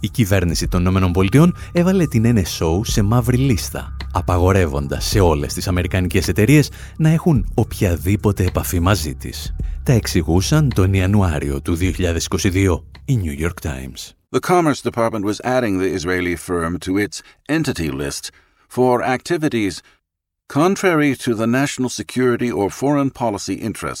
Η 0.00 0.08
κυβέρνηση 0.08 0.68
των 0.68 0.86
ΗΠΑ 0.86 1.52
έβαλε 1.72 2.06
την 2.06 2.36
NSO 2.36 2.80
σε 2.82 3.02
μαύρη 3.02 3.36
λίστα, 3.36 3.96
απαγορεύοντας 4.12 5.04
σε 5.04 5.20
όλες 5.20 5.54
τις 5.54 5.68
αμερικανικές 5.68 6.28
εταιρείες 6.28 6.70
να 6.96 7.08
έχουν 7.08 7.46
οποιαδήποτε 7.54 8.44
επαφή 8.44 8.80
μαζί 8.80 9.14
της. 9.14 9.54
Τα 9.82 9.92
εξηγούσαν 9.92 10.72
τον 10.74 10.94
Ιανουάριο 10.94 11.62
του 11.62 11.76
2022 11.76 12.82
η 13.04 13.20
New 13.24 13.44
York 13.44 13.68
Times. 13.70 14.12
The 14.30 14.40
Commerce 14.40 14.82
Department 14.90 15.24
was 15.24 15.40
adding 15.44 15.78
the 15.78 15.90
Israeli 15.98 16.36
firm 16.36 16.78
to 16.86 16.98
its 16.98 17.22
entity 17.48 17.90
list 17.90 18.30
for 18.68 19.02
activities 19.02 19.80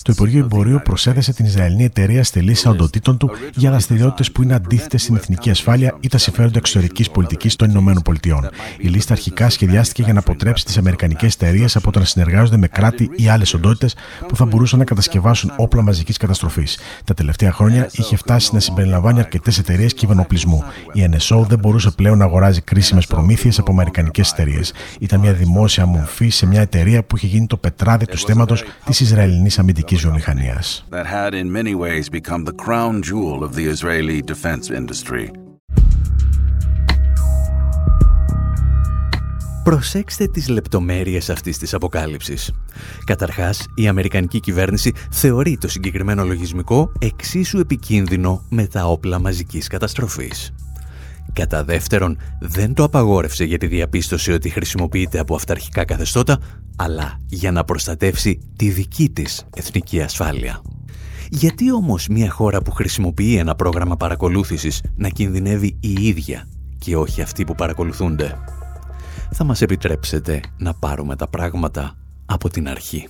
το 0.02 0.12
Υπουργείο 0.12 0.40
Εμπορίου 0.40 0.80
προσέθεσε 0.84 1.32
την 1.32 1.44
Ισραηλινή 1.44 1.84
εταιρεία 1.84 2.24
στη 2.24 2.40
λίστα 2.40 2.70
οντοτήτων 2.70 3.16
του 3.18 3.30
για 3.54 3.70
δραστηριότητες 3.70 4.32
που 4.32 4.42
είναι 4.42 4.54
αντίθετες 4.54 5.02
στην 5.02 5.16
εθνική 5.16 5.50
ασφάλεια 5.50 5.96
ή 6.00 6.08
τα 6.08 6.18
συμφέροντα 6.18 6.58
εξωτερικής 6.58 7.10
πολιτικής 7.10 7.56
των 7.56 7.70
Ηνωμένων 7.70 8.02
Πολιτειών. 8.02 8.48
Η 8.78 8.88
λίστα 8.88 9.12
αρχικά 9.12 9.50
σχεδιάστηκε 9.50 10.02
για 10.02 10.12
να 10.12 10.18
αποτρέψει 10.18 10.64
τις 10.64 10.78
αμερικανικές 10.78 11.34
εταιρείες 11.34 11.76
από 11.76 11.90
το 11.90 11.98
να 11.98 12.04
συνεργάζονται 12.04 12.56
με 12.56 12.68
κράτη 12.68 13.10
ή 13.16 13.28
άλλες 13.28 13.54
οντότητες 13.54 13.94
που 14.28 14.36
θα 14.36 14.44
μπορούσαν 14.44 14.78
να 14.78 14.84
κατασκευάσουν 14.84 15.52
όπλα 15.56 15.82
μαζικής 15.82 16.16
καταστροφής. 16.16 16.78
Τα 17.04 17.14
τελευταία 17.14 17.52
χρόνια 17.52 17.88
είχε 17.92 18.16
φτάσει 18.16 18.54
να 18.54 18.60
συμπεριλαμβάνει 18.60 19.18
αρκετές 19.18 19.58
εταιρείες 19.58 19.94
κυβερνοπλισμού. 19.94 20.64
Η 20.92 21.08
NSO 21.12 21.44
δεν 21.48 21.58
μπορούσε 21.58 21.90
πλέον 21.90 22.18
να 22.18 22.24
αγοράζει 22.24 22.60
κρίσιμες 22.60 23.06
προμήθειες 23.06 23.58
από 23.58 23.70
αμερικανικές 23.70 24.32
εταιρείες. 24.32 24.72
Ήταν 24.98 25.20
μια 25.20 25.32
δημόσια 25.32 25.86
μορφή 25.86 26.30
σε 26.38 26.46
μια 26.46 26.60
εταιρεία 26.60 27.04
που 27.04 27.16
είχε 27.16 27.26
γίνει 27.26 27.46
το 27.46 27.56
πετράδι 27.56 28.06
του 28.06 28.16
στέματος 28.16 28.64
της 28.84 29.00
Ισραηλινής 29.00 29.58
αμυντικής 29.58 30.00
βιομηχανίας. 30.00 30.86
Προσέξτε 39.64 40.26
τις 40.26 40.48
λεπτομέρειες 40.48 41.30
αυτής 41.30 41.58
της 41.58 41.74
αποκάλυψης. 41.74 42.52
Καταρχάς, 43.04 43.66
η 43.74 43.88
Αμερικανική 43.88 44.40
κυβέρνηση 44.40 44.92
θεωρεί 45.10 45.58
το 45.58 45.68
συγκεκριμένο 45.68 46.24
λογισμικό 46.24 46.92
εξίσου 46.98 47.58
επικίνδυνο 47.58 48.44
με 48.48 48.66
τα 48.66 48.84
όπλα 48.86 49.18
μαζικής 49.20 49.66
καταστροφής. 49.66 50.52
Κατά 51.32 51.64
δεύτερον, 51.64 52.18
δεν 52.40 52.74
το 52.74 52.82
απαγόρευσε 52.84 53.44
για 53.44 53.58
τη 53.58 53.66
διαπίστωση 53.66 54.32
ότι 54.32 54.48
χρησιμοποιείται 54.48 55.18
από 55.18 55.34
αυταρχικά 55.34 55.84
καθεστώτα, 55.84 56.38
αλλά 56.76 57.18
για 57.26 57.52
να 57.52 57.64
προστατεύσει 57.64 58.38
τη 58.56 58.68
δική 58.70 59.10
της 59.10 59.44
εθνική 59.56 60.00
ασφάλεια. 60.00 60.62
Γιατί 61.30 61.72
όμως 61.72 62.08
μια 62.08 62.30
χώρα 62.30 62.62
που 62.62 62.70
χρησιμοποιεί 62.70 63.36
ένα 63.36 63.54
πρόγραμμα 63.54 63.96
παρακολούθησης 63.96 64.82
να 64.96 65.08
κινδυνεύει 65.08 65.76
η 65.80 65.92
ίδια 65.92 66.48
και 66.78 66.96
όχι 66.96 67.22
αυτοί 67.22 67.44
που 67.44 67.54
παρακολουθούνται; 67.54 68.38
Θα 69.32 69.44
μας 69.44 69.62
επιτρέψετε 69.62 70.40
να 70.58 70.74
πάρουμε 70.74 71.16
τα 71.16 71.28
πράγματα 71.28 71.94
από 72.26 72.50
την 72.50 72.68
αρχή. 72.68 73.08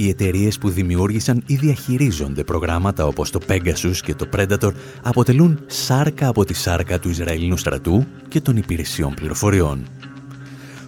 Οι 0.00 0.08
εταιρείες 0.08 0.58
που 0.58 0.70
δημιούργησαν 0.70 1.42
ή 1.46 1.54
διαχειρίζονται 1.54 2.44
προγράμματα 2.44 3.06
όπως 3.06 3.30
το 3.30 3.40
Pegasus 3.48 3.96
και 4.02 4.14
το 4.14 4.28
Predator 4.36 4.72
αποτελούν 5.02 5.60
σάρκα 5.66 6.28
από 6.28 6.44
τη 6.44 6.54
σάρκα 6.54 6.98
του 6.98 7.08
Ισραηλινού 7.08 7.56
στρατού 7.56 8.06
και 8.28 8.40
των 8.40 8.56
υπηρεσιών 8.56 9.14
πληροφοριών. 9.14 9.86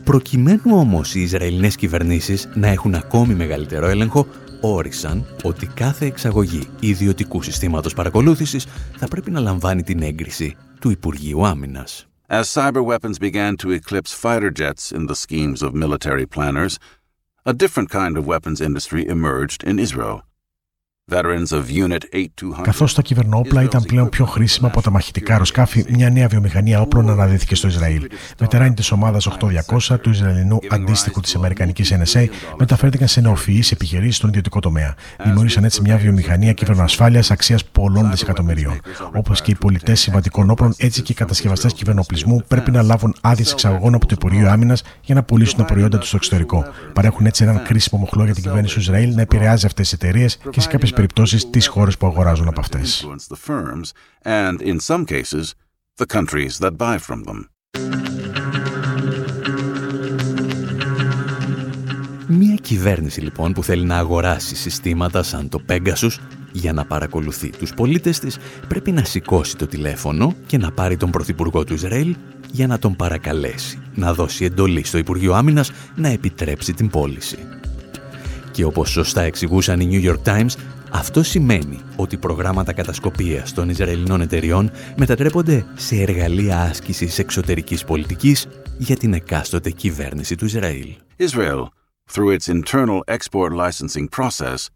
Προκειμένου 0.04 0.60
όμως 0.64 1.14
οι 1.14 1.20
Ισραηλινές 1.20 1.76
κυβερνήσεις 1.76 2.48
να 2.54 2.68
έχουν 2.68 2.94
ακόμη 2.94 3.34
μεγαλύτερο 3.34 3.86
έλεγχο, 3.86 4.26
όρισαν 4.60 5.26
ότι 5.42 5.66
κάθε 5.66 6.06
εξαγωγή 6.06 6.68
ιδιωτικού 6.80 7.42
συστήματος 7.42 7.94
παρακολούθησης 7.94 8.66
θα 8.96 9.08
πρέπει 9.08 9.30
να 9.30 9.40
λαμβάνει 9.40 9.82
την 9.82 10.02
έγκριση 10.02 10.56
του 10.80 10.90
Υπουργείου 10.90 11.46
Άμυνας. 11.46 12.06
As 12.28 12.48
cyber 12.48 12.82
weapons 12.82 13.18
began 13.18 13.56
to 13.56 13.70
eclipse 13.80 14.12
fighter 14.22 14.50
jets 14.50 14.90
in 14.90 15.06
the 15.06 15.14
schemes 15.14 15.60
of 15.62 15.74
military 15.74 16.26
planners, 16.34 16.74
a 17.44 17.52
different 17.52 17.90
kind 17.90 18.16
of 18.16 18.24
weapons 18.24 18.60
industry 18.60 19.04
emerged 19.04 19.64
in 19.64 19.78
Israel. 19.80 20.22
Καθώς 22.62 22.94
τα 22.94 23.02
κυβερνόπλα 23.02 23.62
ήταν 23.62 23.82
πλέον 23.82 24.08
πιο 24.08 24.24
χρήσιμα 24.24 24.68
από 24.68 24.82
τα 24.82 24.90
μαχητικά 24.90 25.32
αεροσκάφη, 25.32 25.84
μια 25.88 26.10
νέα 26.10 26.28
βιομηχανία 26.28 26.80
όπλων 26.80 27.10
αναδύθηκε 27.10 27.54
στο 27.54 27.68
Ισραήλ. 27.68 28.08
Βετεράνοι 28.38 28.74
της 28.74 28.90
ομάδας 28.90 29.26
8200 29.26 30.00
του 30.00 30.10
Ισραηλινού 30.10 30.58
αντίστοιχου 30.70 31.20
της 31.20 31.34
Αμερικανικής 31.34 31.92
NSA 31.92 32.26
μεταφέρθηκαν 32.58 33.08
σε 33.08 33.20
νεοφυείς 33.20 33.70
επιχειρήσεις 33.70 34.16
στον 34.16 34.28
ιδιωτικό 34.28 34.60
τομέα. 34.60 34.94
Δημιούργησαν 35.24 35.64
έτσι 35.64 35.80
μια 35.80 35.96
βιομηχανία 35.96 36.52
κυβερνοασφάλεια 36.52 37.22
αξίας 37.30 37.64
πολλών 37.64 38.10
δισεκατομμυρίων. 38.10 38.80
Όπως 39.14 39.42
και 39.42 39.50
οι 39.50 39.54
πολιτές 39.54 40.00
συμβατικών 40.00 40.50
όπλων, 40.50 40.74
έτσι 40.76 41.02
και 41.02 41.12
οι 41.12 41.14
κατασκευαστές 41.14 41.72
κυβερνοπλισμού 41.72 42.42
πρέπει 42.48 42.70
να 42.70 42.82
λάβουν 42.82 43.14
άδειε 43.20 43.44
εξαγωγών 43.52 43.94
από 43.94 44.06
το 44.06 44.14
Υπουργείο 44.18 44.50
Άμυνας 44.50 44.82
για 45.00 45.14
να 45.14 45.22
πουλήσουν 45.22 45.58
τα 45.58 45.64
προϊόντα 45.64 45.98
τους 45.98 46.08
στο 46.08 46.16
εξωτερικό. 46.16 46.64
Παρέχουν 46.92 47.26
έτσι 47.26 47.42
έναν 47.42 47.62
κρίσιμο 47.62 48.00
μοχλό 48.00 48.24
για 48.24 48.34
την 48.34 48.42
κυβέρνηση 48.42 48.74
του 48.74 48.80
Ισραήλ 48.80 49.14
να 49.14 49.20
επηρεάζει 49.20 49.66
αυτές 49.66 49.88
τις 49.88 49.92
εταιρείες 49.92 50.38
και 50.50 50.60
σε 50.60 50.68
κάποιες 50.68 50.91
περιπτώσεις 50.92 51.50
τις 51.50 51.66
χώρες 51.66 51.96
που 51.96 52.06
αγοράζουν 52.06 52.48
από 52.48 52.60
αυτές. 52.60 53.06
Μία 62.26 62.54
κυβέρνηση 62.54 63.20
λοιπόν 63.20 63.52
που 63.52 63.62
θέλει 63.64 63.84
να 63.84 63.96
αγοράσει 63.96 64.56
συστήματα 64.56 65.22
σαν 65.22 65.48
το 65.48 65.62
Pegasus 65.68 66.18
για 66.52 66.72
να 66.72 66.84
παρακολουθεί 66.84 67.50
τους 67.50 67.74
πολίτες 67.74 68.18
της 68.18 68.38
πρέπει 68.68 68.92
να 68.92 69.04
σηκώσει 69.04 69.56
το 69.56 69.66
τηλέφωνο 69.66 70.34
και 70.46 70.58
να 70.58 70.70
πάρει 70.70 70.96
τον 70.96 71.10
Πρωθυπουργό 71.10 71.64
του 71.64 71.74
Ισραήλ 71.74 72.16
για 72.50 72.66
να 72.66 72.78
τον 72.78 72.96
παρακαλέσει 72.96 73.78
να 73.94 74.14
δώσει 74.14 74.44
εντολή 74.44 74.84
στο 74.84 74.98
Υπουργείο 74.98 75.34
Άμυνας 75.34 75.70
να 75.94 76.08
επιτρέψει 76.08 76.72
την 76.72 76.88
πώληση. 76.88 77.38
Και 78.50 78.64
όπως 78.64 78.90
σωστά 78.90 79.22
εξηγούσαν 79.22 79.80
οι 79.80 79.88
New 79.92 80.10
York 80.10 80.22
Times, 80.32 80.54
αυτό 80.92 81.22
σημαίνει 81.22 81.78
ότι 81.96 82.16
προγράμματα 82.16 82.72
κατασκοπίας 82.72 83.52
των 83.52 83.68
Ισραηλινών 83.68 84.20
εταιριών 84.20 84.70
μετατρέπονται 84.96 85.64
σε 85.74 85.96
εργαλεία 85.96 86.60
άσκησης 86.60 87.18
εξωτερικής 87.18 87.84
πολιτικής 87.84 88.46
για 88.78 88.96
την 88.96 89.12
εκάστοτε 89.12 89.70
κυβέρνηση 89.70 90.36
του 90.36 90.44
Ισραήλ. 90.44 90.94
Israel, 91.18 91.66
through 92.12 92.30
its 92.36 92.48
internal 92.48 93.00
export 93.06 93.52
licensing 93.52 94.08
process, 94.18 94.68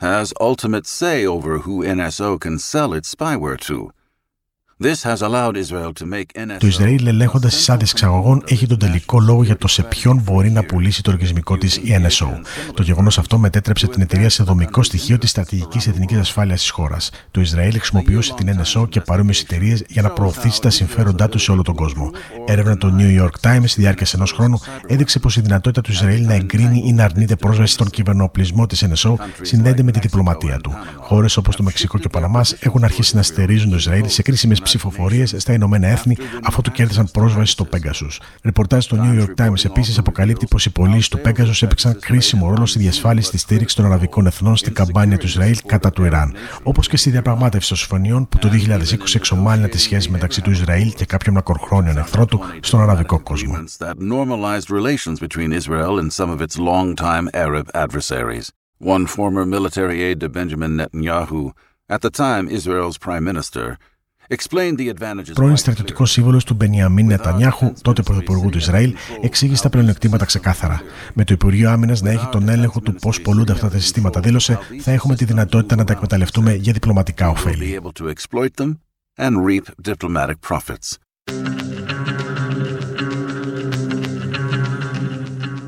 has 0.00 0.32
ultimate 0.40 0.86
say 0.86 1.26
over 1.26 1.58
who 1.58 1.84
NSO 1.98 2.38
can 2.44 2.58
sell 2.58 2.92
its 2.98 3.14
spyware 3.14 3.58
to. 3.68 3.88
Το 6.58 6.66
Ισραήλ, 6.66 7.06
ελέγχοντας 7.06 7.54
τις 7.54 7.70
άδειες 7.70 7.90
εξαγωγών, 7.90 8.42
έχει 8.46 8.66
τον 8.66 8.78
τελικό 8.78 9.20
λόγο 9.20 9.42
για 9.42 9.56
το 9.56 9.68
σε 9.68 9.82
ποιον 9.82 10.20
μπορεί 10.24 10.50
να 10.50 10.64
πουλήσει 10.64 11.02
το 11.02 11.10
λογισμικό 11.10 11.58
της 11.58 11.76
η 11.76 12.00
NSO. 12.02 12.26
Το 12.74 12.82
γεγονός 12.82 13.18
αυτό 13.18 13.38
μετέτρεψε 13.38 13.86
την 13.86 14.02
εταιρεία 14.02 14.28
σε 14.28 14.42
δομικό 14.42 14.82
στοιχείο 14.82 15.18
της 15.18 15.30
στρατηγικής 15.30 15.86
εθνικής 15.86 16.18
ασφάλειας 16.18 16.60
της 16.60 16.70
χώρας. 16.70 17.10
Το 17.30 17.40
Ισραήλ 17.40 17.72
χρησιμοποιούσε 17.72 18.34
την 18.34 18.60
NSO 18.60 18.88
και 18.88 19.00
παρόμοιες 19.00 19.40
εταιρείες 19.40 19.84
για 19.88 20.02
να 20.02 20.10
προωθήσει 20.10 20.60
τα 20.60 20.70
συμφέροντά 20.70 21.28
τους 21.28 21.42
σε 21.42 21.50
όλο 21.50 21.62
τον 21.62 21.74
κόσμο. 21.74 22.10
Έρευνα 22.46 22.76
του 22.76 22.96
New 22.98 23.22
York 23.22 23.50
Times 23.50 23.64
στη 23.66 23.80
διάρκεια 23.80 24.06
ενός 24.14 24.32
χρόνου 24.32 24.58
έδειξε 24.86 25.18
πως 25.18 25.36
η 25.36 25.40
δυνατότητα 25.40 25.80
του 25.80 25.90
Ισραήλ 25.90 26.26
να 26.26 26.34
εγκρίνει 26.34 26.82
ή 26.86 26.92
να 26.92 27.04
αρνείται 27.04 27.36
πρόσβαση 27.36 27.72
στον 27.72 27.90
κυβερνοπλισμό 27.90 28.66
της 28.66 28.84
NSO 28.84 29.14
συνδέεται 29.42 29.82
με 29.82 29.90
τη 29.90 29.98
διπλωματία 29.98 30.56
του. 30.56 30.72
Χώρες 30.96 31.36
όπως 31.36 31.56
το 31.56 31.62
Μεξικό 31.62 31.98
και 31.98 32.06
ο 32.06 32.10
Παναμάς 32.10 32.52
έχουν 32.60 32.84
αρχίσει 32.84 33.16
να 33.16 33.22
στερίζουν 33.22 33.70
το 33.70 33.76
Ισραήλ 33.76 34.08
σε 34.08 34.22
κρίσιμες 34.22 34.60
ψηφοφορίες 34.68 35.34
στα 35.36 35.52
Ηνωμένα 35.52 35.86
Έθνη 35.86 36.16
αφού 36.42 36.60
του 36.60 36.70
κέρδισαν 36.70 37.08
πρόσβαση 37.12 37.52
στο 37.52 37.68
Pegasus. 37.72 38.16
Ρεπορτάζ 38.42 38.84
στο 38.84 38.96
New 39.00 39.20
York 39.20 39.46
Times 39.46 39.64
επίσης 39.64 39.98
αποκαλύπτει 39.98 40.46
πως 40.46 40.66
οι 40.66 40.70
πωλήσει 40.70 41.10
του 41.10 41.20
Pegasus 41.24 41.62
έπαιξαν 41.62 41.98
κρίσιμο 42.00 42.48
ρόλο 42.48 42.66
στη 42.66 42.78
διασφάλιση 42.78 43.30
της 43.30 43.40
στήριξης 43.40 43.76
των 43.76 43.84
Αραβικών 43.84 44.26
Εθνών 44.26 44.56
στην 44.56 44.74
καμπάνια 44.74 45.18
του 45.18 45.26
Ισραήλ 45.26 45.56
κατά 45.66 45.90
του 45.90 46.04
Ιράν, 46.04 46.34
όπως 46.62 46.88
και 46.88 46.96
στη 46.96 47.10
διαπραγμάτευση 47.10 47.68
των 47.68 47.76
συμφωνιών 47.76 48.28
που 48.28 48.38
το 48.38 48.48
2020 48.48 49.14
εξομάλυνε 49.14 49.68
τις 49.68 49.82
σχέσεις 49.82 50.08
μεταξύ 50.08 50.42
του 50.42 50.50
Ισραήλ 50.50 50.92
και 50.92 51.04
κάποιων 51.04 51.34
μακροχρόνιων 51.34 51.98
εχθρών 51.98 52.26
του 52.26 52.40
στον 52.60 52.80
αραβικό 52.80 53.20
κόσμο. 53.20 53.54
One 58.80 59.06
former 59.06 59.44
military 59.44 59.98
aide 60.06 60.20
to 60.20 60.28
Benjamin 60.28 60.72
Netanyahu, 60.80 61.42
at 61.94 62.00
the 62.00 62.10
time 62.10 62.44
Israel's 62.48 62.96
prime 63.06 63.24
minister, 63.24 63.66
Πρώην 65.34 65.56
στρατιωτικός 65.56 66.10
σύμβολος 66.10 66.44
του 66.44 66.54
Μπενιαμίν 66.54 67.06
Νετανιάχου, 67.06 67.72
τότε 67.82 68.02
πρωθυπουργού 68.02 68.48
του 68.48 68.58
Ισραήλ, 68.58 68.94
εξήγησε 69.20 69.62
τα 69.62 69.68
πλεονεκτήματα 69.68 70.24
ξεκάθαρα. 70.24 70.80
Με 71.14 71.24
το 71.24 71.32
Υπουργείο 71.32 71.70
Άμυνας 71.70 72.02
να 72.02 72.10
έχει 72.10 72.28
τον 72.28 72.48
έλεγχο 72.48 72.80
του 72.80 72.94
πώς 72.94 73.20
πολλούνται 73.20 73.52
αυτά 73.52 73.68
τα 73.68 73.78
συστήματα, 73.78 74.20
δήλωσε, 74.20 74.58
θα 74.80 74.90
έχουμε 74.90 75.14
τη 75.14 75.24
δυνατότητα 75.24 75.76
να 75.76 75.84
τα 75.84 75.92
εκμεταλλευτούμε 75.92 76.54
για 76.54 76.72
διπλωματικά 76.72 77.28
ωφέλη. 77.28 77.80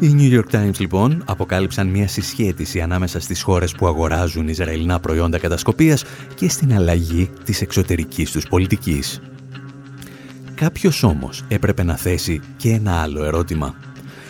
Οι 0.03 0.15
New 0.19 0.39
York 0.39 0.55
Times 0.55 0.79
λοιπόν 0.79 1.23
αποκάλυψαν 1.27 1.87
μια 1.87 2.09
συσχέτιση 2.09 2.81
ανάμεσα 2.81 3.21
στις 3.21 3.43
χώρες 3.43 3.73
που 3.73 3.87
αγοράζουν 3.87 4.49
Ισραηλινά 4.49 5.01
προϊόντα 5.01 5.39
κατασκοπίας 5.39 6.05
και 6.35 6.49
στην 6.49 6.75
αλλαγή 6.75 7.31
της 7.45 7.61
εξωτερικής 7.61 8.31
τους 8.31 8.47
πολιτικής. 8.49 9.21
Κάποιος 10.55 11.03
όμως 11.03 11.45
έπρεπε 11.49 11.83
να 11.83 11.97
θέσει 11.97 12.41
και 12.57 12.71
ένα 12.71 12.93
άλλο 12.93 13.25
ερώτημα. 13.25 13.75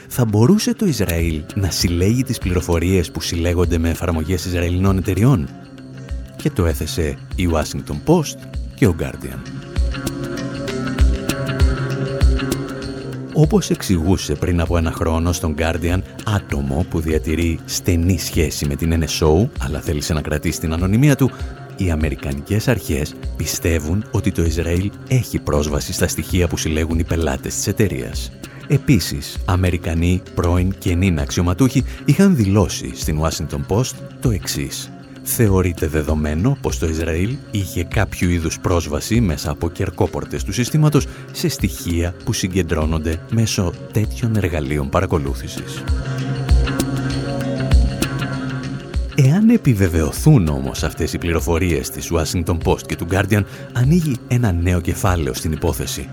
Θα 0.09 0.25
μπορούσε 0.25 0.75
το 0.75 0.87
Ισραήλ 0.87 1.43
να 1.55 1.71
συλλέγει 1.71 2.23
τις 2.23 2.39
πληροφορίες 2.39 3.11
που 3.11 3.21
συλλέγονται 3.21 3.79
με 3.79 3.91
εφαρμογές 3.91 4.45
Ισραηλινών 4.45 4.99
εταιριών; 4.99 5.49
Και 6.37 6.51
το 6.51 6.67
έθεσε 6.67 7.19
η 7.35 7.49
Washington 7.53 7.97
Post 8.07 8.37
και 8.75 8.87
ο 8.87 8.95
Guardian. 9.01 9.39
Όπως 13.43 13.71
εξηγούσε 13.71 14.35
πριν 14.35 14.61
από 14.61 14.77
ένα 14.77 14.93
χρόνο 14.93 15.33
στον 15.33 15.55
Guardian 15.59 16.01
άτομο 16.27 16.87
που 16.91 17.01
διατηρεί 17.01 17.59
στενή 17.65 18.19
σχέση 18.19 18.67
με 18.67 18.75
την 18.75 19.05
NSO 19.05 19.49
αλλά 19.59 19.81
θέλησε 19.81 20.13
να 20.13 20.21
κρατήσει 20.21 20.61
την 20.61 20.73
ανωνυμία 20.73 21.17
του, 21.17 21.31
οι 21.77 21.91
Αμερικανικές 21.91 22.69
αρχές 22.69 23.15
πιστεύουν 23.37 24.05
ότι 24.11 24.33
το 24.33 24.43
Ισραήλ 24.43 24.91
έχει 25.09 25.39
πρόσβαση 25.39 25.93
στα 25.93 26.09
στοιχεία 26.09 26.49
που 26.49 26.57
συλλέγουν 26.57 26.99
οι 26.99 27.05
πελάτες 27.05 27.55
της 27.55 27.67
εταιρείας. 27.67 28.33
Επίσης, 28.69 29.37
Αμερικανοί 29.45 30.23
πρώην 30.35 30.75
και 30.79 30.95
νυν 30.95 31.19
αξιωματούχοι 31.19 31.85
είχαν 32.05 32.37
δηλώσει 32.37 32.91
στην 32.95 33.21
Washington 33.21 33.61
Post 33.69 33.95
το 34.21 34.31
εξής 34.31 34.91
θεωρείται 35.23 35.87
δεδομένο 35.87 36.59
πως 36.61 36.79
το 36.79 36.87
Ισραήλ 36.87 37.37
είχε 37.51 37.85
κάποιο 37.85 38.29
είδους 38.29 38.61
πρόσβαση 38.61 39.21
μέσα 39.21 39.51
από 39.51 39.71
κερκόπορτες 39.71 40.45
του 40.45 40.53
συστήματος 40.53 41.07
σε 41.33 41.49
στοιχεία 41.49 42.15
που 42.25 42.33
συγκεντρώνονται 42.33 43.21
μέσω 43.31 43.73
τέτοιων 43.93 44.37
εργαλείων 44.37 44.89
παρακολούθησης. 44.89 45.85
Εάν 49.15 49.49
επιβεβαιωθούν 49.49 50.49
όμως 50.49 50.83
αυτές 50.83 51.13
οι 51.13 51.19
πληροφορίες 51.19 51.91
της 51.91 52.11
Washington 52.13 52.59
Post 52.65 52.83
και 52.87 52.97
του 52.97 53.07
Guardian, 53.11 53.43
ανοίγει 53.73 54.17
ένα 54.29 54.53
νέο 54.53 54.81
κεφάλαιο 54.81 55.35
στην 55.35 55.53
υπόθεση 55.53 56.09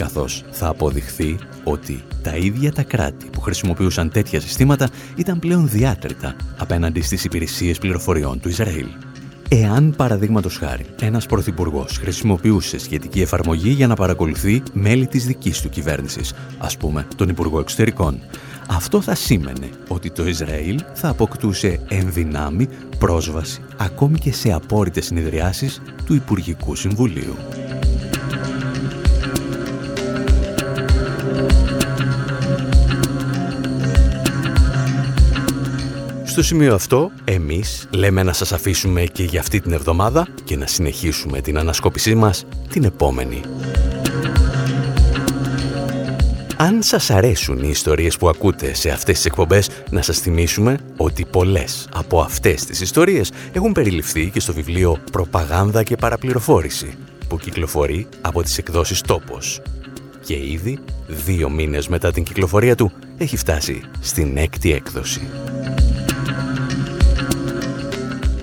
καθώς 0.00 0.44
θα 0.50 0.68
αποδειχθεί 0.68 1.38
ότι 1.64 2.02
τα 2.22 2.36
ίδια 2.36 2.72
τα 2.72 2.82
κράτη 2.82 3.26
που 3.32 3.40
χρησιμοποιούσαν 3.40 4.10
τέτοια 4.10 4.40
συστήματα 4.40 4.88
ήταν 5.16 5.38
πλέον 5.38 5.68
διάτρητα 5.68 6.36
απέναντι 6.58 7.00
στις 7.00 7.24
υπηρεσίες 7.24 7.78
πληροφοριών 7.78 8.40
του 8.40 8.48
Ισραήλ. 8.48 8.86
Εάν, 9.48 9.94
παραδείγματος 9.96 10.56
χάρη, 10.56 10.86
ένας 11.00 11.26
πρωθυπουργός 11.26 11.98
χρησιμοποιούσε 11.98 12.78
σχετική 12.78 13.20
εφαρμογή 13.20 13.70
για 13.70 13.86
να 13.86 13.94
παρακολουθεί 13.94 14.62
μέλη 14.72 15.06
της 15.06 15.26
δικής 15.26 15.60
του 15.60 15.68
κυβέρνησης, 15.68 16.32
ας 16.58 16.76
πούμε 16.76 17.06
τον 17.16 17.28
Υπουργό 17.28 17.60
Εξωτερικών, 17.60 18.20
αυτό 18.68 19.00
θα 19.00 19.14
σήμαινε 19.14 19.70
ότι 19.88 20.10
το 20.10 20.26
Ισραήλ 20.26 20.80
θα 20.94 21.08
αποκτούσε 21.08 21.80
ενδυνάμει 21.88 22.68
πρόσβαση 22.98 23.60
ακόμη 23.76 24.18
και 24.18 24.32
σε 24.32 24.52
απόρριτες 24.52 25.04
συνεδριάσεις 25.04 25.82
του 26.04 26.14
Υπουργικού 26.14 26.74
Συμβουλίου. 26.74 27.36
Στο 36.30 36.42
σημείο 36.42 36.74
αυτό, 36.74 37.10
εμείς 37.24 37.88
λέμε 37.90 38.22
να 38.22 38.32
σας 38.32 38.52
αφήσουμε 38.52 39.04
και 39.04 39.22
για 39.22 39.40
αυτή 39.40 39.60
την 39.60 39.72
εβδομάδα 39.72 40.28
και 40.44 40.56
να 40.56 40.66
συνεχίσουμε 40.66 41.40
την 41.40 41.58
ανασκόπησή 41.58 42.14
μας 42.14 42.44
την 42.68 42.84
επόμενη. 42.84 43.40
Αν 46.56 46.82
σας 46.82 47.10
αρέσουν 47.10 47.58
οι 47.62 47.68
ιστορίες 47.68 48.16
που 48.16 48.28
ακούτε 48.28 48.74
σε 48.74 48.90
αυτές 48.90 49.16
τις 49.16 49.24
εκπομπές, 49.24 49.70
να 49.90 50.02
σας 50.02 50.18
θυμίσουμε 50.18 50.78
ότι 50.96 51.24
πολλές 51.24 51.88
από 51.94 52.20
αυτές 52.20 52.64
τις 52.64 52.80
ιστορίες 52.80 53.32
έχουν 53.52 53.72
περιληφθεί 53.72 54.30
και 54.30 54.40
στο 54.40 54.52
βιβλίο 54.52 54.98
«Προπαγάνδα 55.12 55.82
και 55.82 55.96
παραπληροφόρηση» 55.96 56.94
που 57.28 57.38
κυκλοφορεί 57.38 58.06
από 58.20 58.42
τις 58.42 58.58
εκδόσεις 58.58 59.00
«Τόπος». 59.00 59.62
Και 60.24 60.34
ήδη, 60.34 60.78
δύο 61.06 61.50
μήνες 61.50 61.88
μετά 61.88 62.12
την 62.12 62.24
κυκλοφορία 62.24 62.74
του, 62.74 62.92
έχει 63.18 63.36
φτάσει 63.36 63.82
στην 64.00 64.36
έκτη 64.36 64.72
έκδοση. 64.72 65.20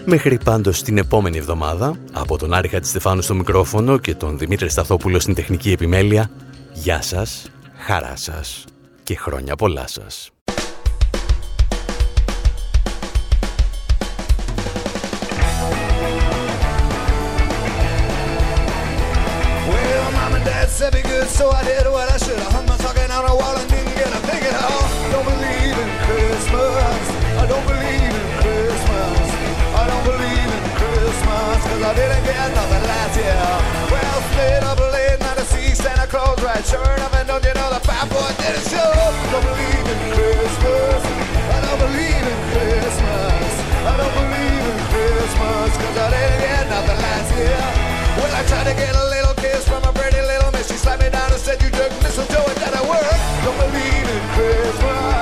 Μέχρι 0.09 0.37
πάντως 0.43 0.81
την 0.81 0.97
επόμενη 0.97 1.37
εβδομάδα, 1.37 1.95
από 2.13 2.37
τον 2.37 2.53
Άρη 2.53 2.67
Χατζηστεφάνου 2.67 3.21
στο 3.21 3.33
μικρόφωνο 3.33 3.97
και 3.97 4.15
τον 4.15 4.37
Δημήτρη 4.37 4.69
Σταθόπουλο 4.69 5.19
στην 5.19 5.33
τεχνική 5.35 5.71
επιμέλεια, 5.71 6.29
γεια 6.73 7.01
σας, 7.01 7.51
χαρά 7.77 8.15
σας 8.15 8.65
και 9.03 9.15
χρόνια 9.15 9.55
πολλά 9.55 9.87
σας. 9.87 10.31
I 22.49 22.66
didn't 31.93 32.23
get 32.25 32.51
nothing 32.55 32.83
last 32.83 33.15
year. 33.15 33.43
Well, 33.91 34.19
stayed 34.33 34.63
up 34.63 34.79
late 34.91 35.19
night 35.19 35.37
to 35.37 35.45
see 35.45 35.71
Santa 35.75 36.07
Claus 36.07 36.41
right. 36.43 36.63
Sure 36.65 36.83
enough, 36.83 37.13
and 37.15 37.27
don't 37.27 37.43
you 37.43 37.53
know 37.53 37.69
the 37.71 37.79
fat 37.87 38.09
boy 38.11 38.27
didn't 38.43 38.65
show? 38.67 38.91
Don't 39.31 39.45
believe 39.45 39.85
in 39.87 39.99
Christmas. 40.11 41.01
I 41.55 41.57
don't 41.63 41.79
believe 41.79 42.25
in 42.33 42.39
Christmas. 42.51 43.51
I 43.87 43.93
don't 43.95 44.15
believe 44.19 44.63
in 44.67 44.79
Christmas. 44.91 45.69
Cause 45.79 45.97
I 45.97 46.07
didn't 46.11 46.39
get 46.43 46.63
nothing 46.67 46.99
last 46.99 47.29
year. 47.39 47.61
Well, 48.19 48.33
I 48.35 48.41
tried 48.51 48.67
to 48.67 48.75
get 48.75 48.93
a 48.95 49.05
little 49.07 49.35
kiss 49.39 49.63
from 49.67 49.83
a 49.87 49.93
pretty 49.93 50.21
little 50.21 50.51
miss. 50.51 50.67
She 50.67 50.77
slapped 50.77 51.03
me 51.03 51.09
down 51.09 51.31
and 51.31 51.39
said, 51.39 51.61
You 51.61 51.69
took 51.69 51.91
mistletoe, 52.03 52.51
it 52.51 52.57
didn't 52.59 52.83
work. 52.89 53.19
Don't 53.45 53.57
believe 53.63 54.07
in 54.11 54.23
Christmas. 54.35 55.16